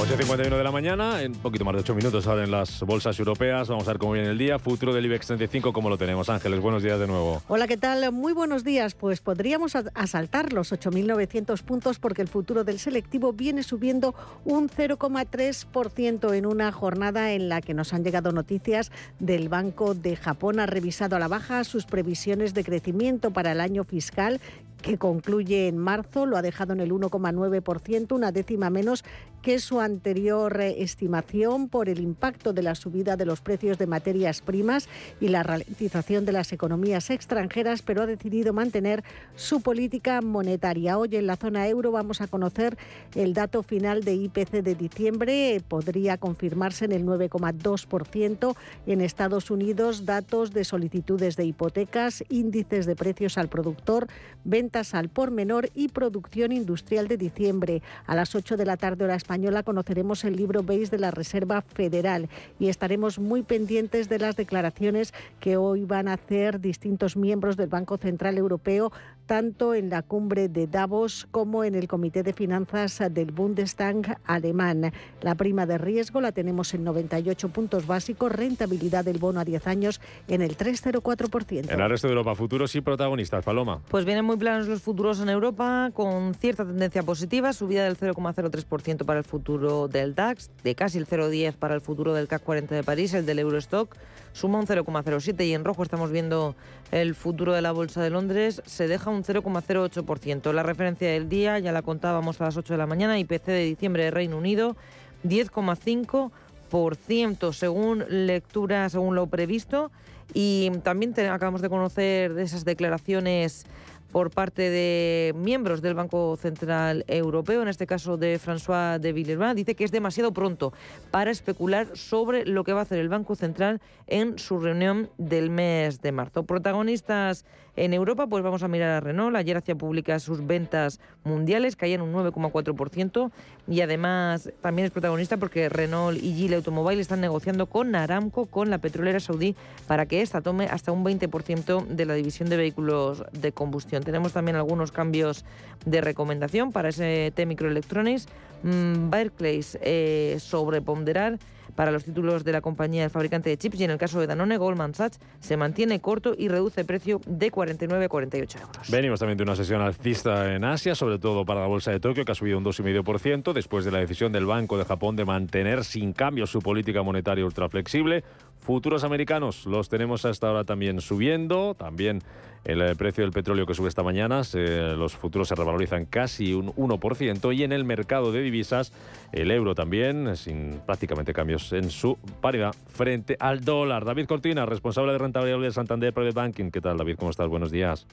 [0.00, 3.68] 8.51 de la mañana, en poquito más de 8 minutos abren las bolsas europeas.
[3.68, 4.58] Vamos a ver cómo viene el día.
[4.58, 6.30] Futuro del IBEX 35, ¿cómo lo tenemos?
[6.30, 7.42] Ángeles, buenos días de nuevo.
[7.48, 8.10] Hola, ¿qué tal?
[8.10, 8.94] Muy buenos días.
[8.94, 14.14] Pues podríamos asaltar los 8.900 puntos porque el futuro del selectivo viene subiendo
[14.46, 20.16] un 0,3% en una jornada en la que nos han llegado noticias del Banco de
[20.16, 20.60] Japón.
[20.60, 24.40] Ha revisado a la baja sus previsiones de crecimiento para el año fiscal
[24.80, 29.04] que concluye en marzo, lo ha dejado en el 1,9%, una décima menos
[29.42, 33.86] que su anterior eh, estimación por el impacto de la subida de los precios de
[33.86, 34.88] materias primas
[35.20, 39.02] y la ralentización de las economías extranjeras, pero ha decidido mantener
[39.34, 40.98] su política monetaria.
[40.98, 42.76] Hoy en la zona euro vamos a conocer
[43.14, 48.56] el dato final de IPC de diciembre, podría confirmarse en el 9,2%.
[48.86, 54.06] En Estados Unidos, datos de solicitudes de hipotecas, índices de precios al productor,
[54.44, 57.82] ventas al por menor y producción industrial de diciembre.
[58.06, 61.62] A las 8 de la tarde hora española conoceremos el libro BASE de la Reserva
[61.62, 62.28] Federal
[62.58, 67.70] y estaremos muy pendientes de las declaraciones que hoy van a hacer distintos miembros del
[67.70, 68.92] Banco Central Europeo,
[69.30, 74.92] tanto en la cumbre de Davos como en el Comité de Finanzas del Bundestag alemán.
[75.22, 79.68] La prima de riesgo la tenemos en 98 puntos básicos, rentabilidad del bono a 10
[79.68, 81.70] años en el 3,04%.
[81.70, 83.80] En el resto de Europa, futuros y protagonistas, Paloma.
[83.88, 89.04] Pues vienen muy planos los futuros en Europa, con cierta tendencia positiva, subida del 0,03%
[89.04, 92.74] para el futuro del DAX, de casi el 0,10 para el futuro del CAC 40
[92.74, 93.94] de París, el del Eurostock
[94.32, 96.54] suma un 0,07 y en rojo estamos viendo
[96.92, 100.52] el futuro de la Bolsa de Londres, se deja un 0,08%.
[100.52, 103.64] La referencia del día, ya la contábamos a las 8 de la mañana, IPC de
[103.64, 104.76] diciembre de Reino Unido,
[105.24, 109.90] 10,5% según lectura, según lo previsto.
[110.32, 113.66] Y también acabamos de conocer de esas declaraciones
[114.12, 119.54] por parte de miembros del Banco Central Europeo, en este caso de François de Villeurbanne,
[119.54, 120.72] dice que es demasiado pronto
[121.10, 125.50] para especular sobre lo que va a hacer el Banco Central en su reunión del
[125.50, 126.44] mes de marzo.
[126.44, 127.44] Protagonistas
[127.76, 129.36] en Europa, pues vamos a mirar a Renault.
[129.36, 133.30] Ayer hacía públicas sus ventas mundiales, caían un 9,4%
[133.70, 138.68] y además también es protagonista porque Renault y Gile Automobile están negociando con Aramco, con
[138.68, 139.54] la petrolera saudí,
[139.86, 144.02] para que ésta tome hasta un 20% de la división de vehículos de combustión.
[144.02, 145.44] Tenemos también algunos cambios
[145.86, 148.26] de recomendación para ese T Microelectronics.
[148.64, 151.38] Mm, Barclays eh, sobreponderar
[151.74, 154.26] para los títulos de la compañía del fabricante de chips y en el caso de
[154.26, 158.90] Danone, Goldman Sachs se mantiene corto y reduce precio de 49 a 48 euros.
[158.90, 162.24] Venimos también de una sesión alcista en Asia, sobre todo para la bolsa de Tokio,
[162.24, 165.84] que ha subido un 2,5% después de la decisión del Banco de Japón de mantener
[165.84, 168.24] sin cambio su política monetaria ultraflexible.
[168.70, 172.20] Futuros americanos los tenemos hasta ahora también subiendo, también
[172.64, 176.68] el eh, precio del petróleo que sube esta mañana, los futuros se revalorizan casi un
[176.74, 178.92] 1% y en el mercado de divisas
[179.32, 184.04] el euro también, sin prácticamente cambios en su paridad frente al dólar.
[184.04, 186.70] David Cortina, responsable de rentabilidad de Santander Private Banking.
[186.70, 187.16] ¿Qué tal, David?
[187.18, 187.48] ¿Cómo estás?
[187.48, 188.06] Buenos días.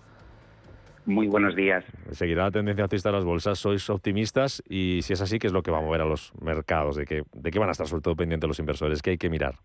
[1.05, 1.85] Muy buenos días.
[2.13, 3.59] ¿Seguirá la tendencia alcista de las bolsas?
[3.59, 4.63] ¿Sois optimistas?
[4.67, 6.95] Y si es así, ¿qué es lo que va a mover a los mercados?
[6.95, 9.03] ¿De qué, de qué van a estar sobre todo pendientes los inversores?
[9.03, 9.59] ¿Qué hay que mirar?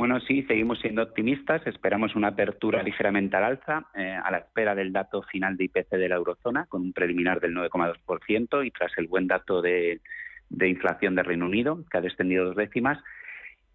[0.00, 1.60] Bueno, sí, seguimos siendo optimistas.
[1.66, 5.90] Esperamos una apertura ligeramente al alza, eh, a la espera del dato final de IPC
[5.90, 10.00] de la eurozona, con un preliminar del 9,2%, y tras el buen dato de,
[10.48, 12.98] inflación de Reino Unido, que ha descendido dos décimas.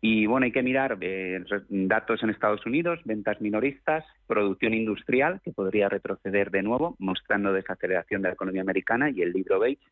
[0.02, 5.52] Y bueno, hay que mirar eh, datos en Estados Unidos, ventas minoristas, producción industrial, que
[5.52, 9.86] podría retroceder de nuevo, mostrando desaceleración de la economía americana, y el libro beige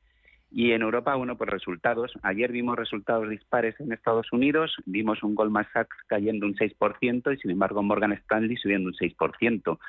[0.53, 2.13] y en Europa, bueno, pues resultados.
[2.21, 7.37] Ayer vimos resultados dispares en Estados Unidos, vimos un Goldman Sachs cayendo un 6% y
[7.39, 9.79] sin embargo Morgan Stanley subiendo un 6%.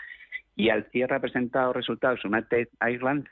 [0.57, 3.27] Y al cierre ha presentado resultados United Ireland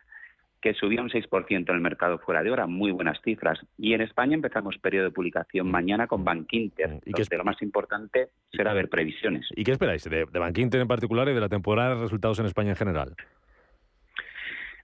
[0.60, 3.58] que subía un 6% en el mercado fuera de hora, muy buenas cifras.
[3.78, 8.28] Y en España empezamos periodo de publicación mañana con Bankinter, ¿Y que lo más importante
[8.52, 9.48] será ver previsiones.
[9.56, 12.46] ¿Y qué esperáis de, de Bankinter en particular y de la temporada de resultados en
[12.46, 13.16] España en general?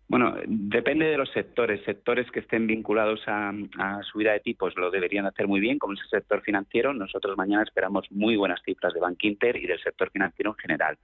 [0.09, 1.85] Bueno, depende de los sectores.
[1.85, 3.53] Sectores que estén vinculados a,
[4.11, 6.95] subida de tipos lo deberían hacer muy bien, como es el sector financiero.
[6.95, 10.99] Nosotros mañana esperamos muy buenas cifras de Bank Inter y del sector financiero en general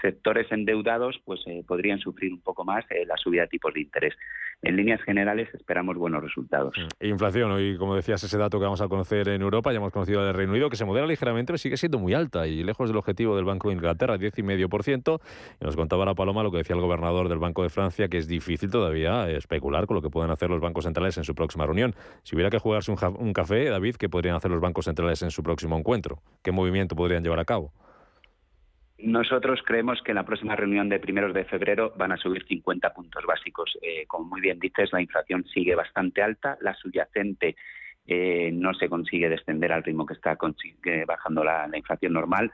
[0.00, 3.80] sectores endeudados pues eh, podrían sufrir un poco más eh, la subida de tipos de
[3.80, 4.14] interés.
[4.62, 6.74] En líneas generales esperamos buenos resultados.
[6.76, 7.06] Mm.
[7.06, 10.26] Inflación, hoy como decías ese dato que vamos a conocer en Europa, ya hemos conocido
[10.26, 12.96] el Reino Unido, que se modera ligeramente, pero sigue siendo muy alta y lejos del
[12.96, 15.20] objetivo del Banco de Inglaterra, 10,5%.
[15.60, 18.18] Y nos contaba la Paloma lo que decía el gobernador del Banco de Francia, que
[18.18, 21.66] es difícil todavía especular con lo que pueden hacer los bancos centrales en su próxima
[21.66, 21.94] reunión.
[22.22, 25.42] Si hubiera que jugarse un café, David, ¿qué podrían hacer los bancos centrales en su
[25.42, 26.22] próximo encuentro?
[26.42, 27.72] ¿Qué movimiento podrían llevar a cabo?
[28.98, 32.94] Nosotros creemos que en la próxima reunión de primeros de febrero van a subir 50
[32.94, 33.76] puntos básicos.
[33.82, 37.56] Eh, como muy bien dices, la inflación sigue bastante alta, la subyacente
[38.06, 40.38] eh, no se consigue descender al ritmo que está
[41.06, 42.52] bajando la, inflación normal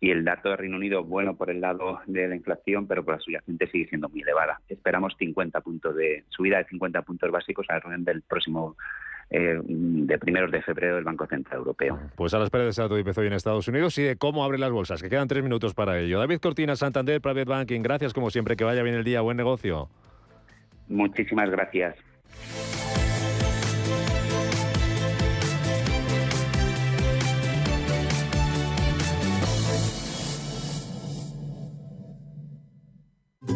[0.00, 3.14] y el dato de Reino Unido bueno por el lado de la inflación, pero por
[3.14, 4.60] la subyacente sigue siendo muy elevada.
[4.68, 8.76] Esperamos 50 puntos de subida de 50 puntos básicos a la reunión del próximo
[9.30, 11.98] eh, de primeros de febrero del Banco Central Europeo.
[12.16, 14.60] Pues a la espera de ese dato IPC en Estados Unidos y de cómo abren
[14.60, 16.18] las bolsas, que quedan tres minutos para ello.
[16.18, 19.88] David Cortina, Santander Private Banking, gracias como siempre, que vaya bien el día, buen negocio.
[20.88, 21.96] Muchísimas gracias.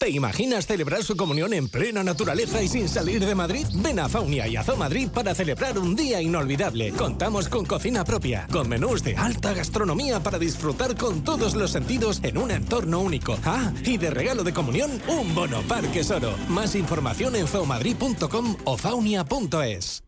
[0.00, 3.66] ¿Te imaginas celebrar su comunión en plena naturaleza y sin salir de Madrid?
[3.74, 6.92] Ven a Faunia y a Zoo Madrid para celebrar un día inolvidable.
[6.92, 12.20] Contamos con cocina propia, con menús de alta gastronomía para disfrutar con todos los sentidos
[12.22, 13.36] en un entorno único.
[13.44, 16.32] Ah, y de regalo de comunión, un bono Parque Soro.
[16.48, 20.07] Más información en zoomadrid.com o faunia.es.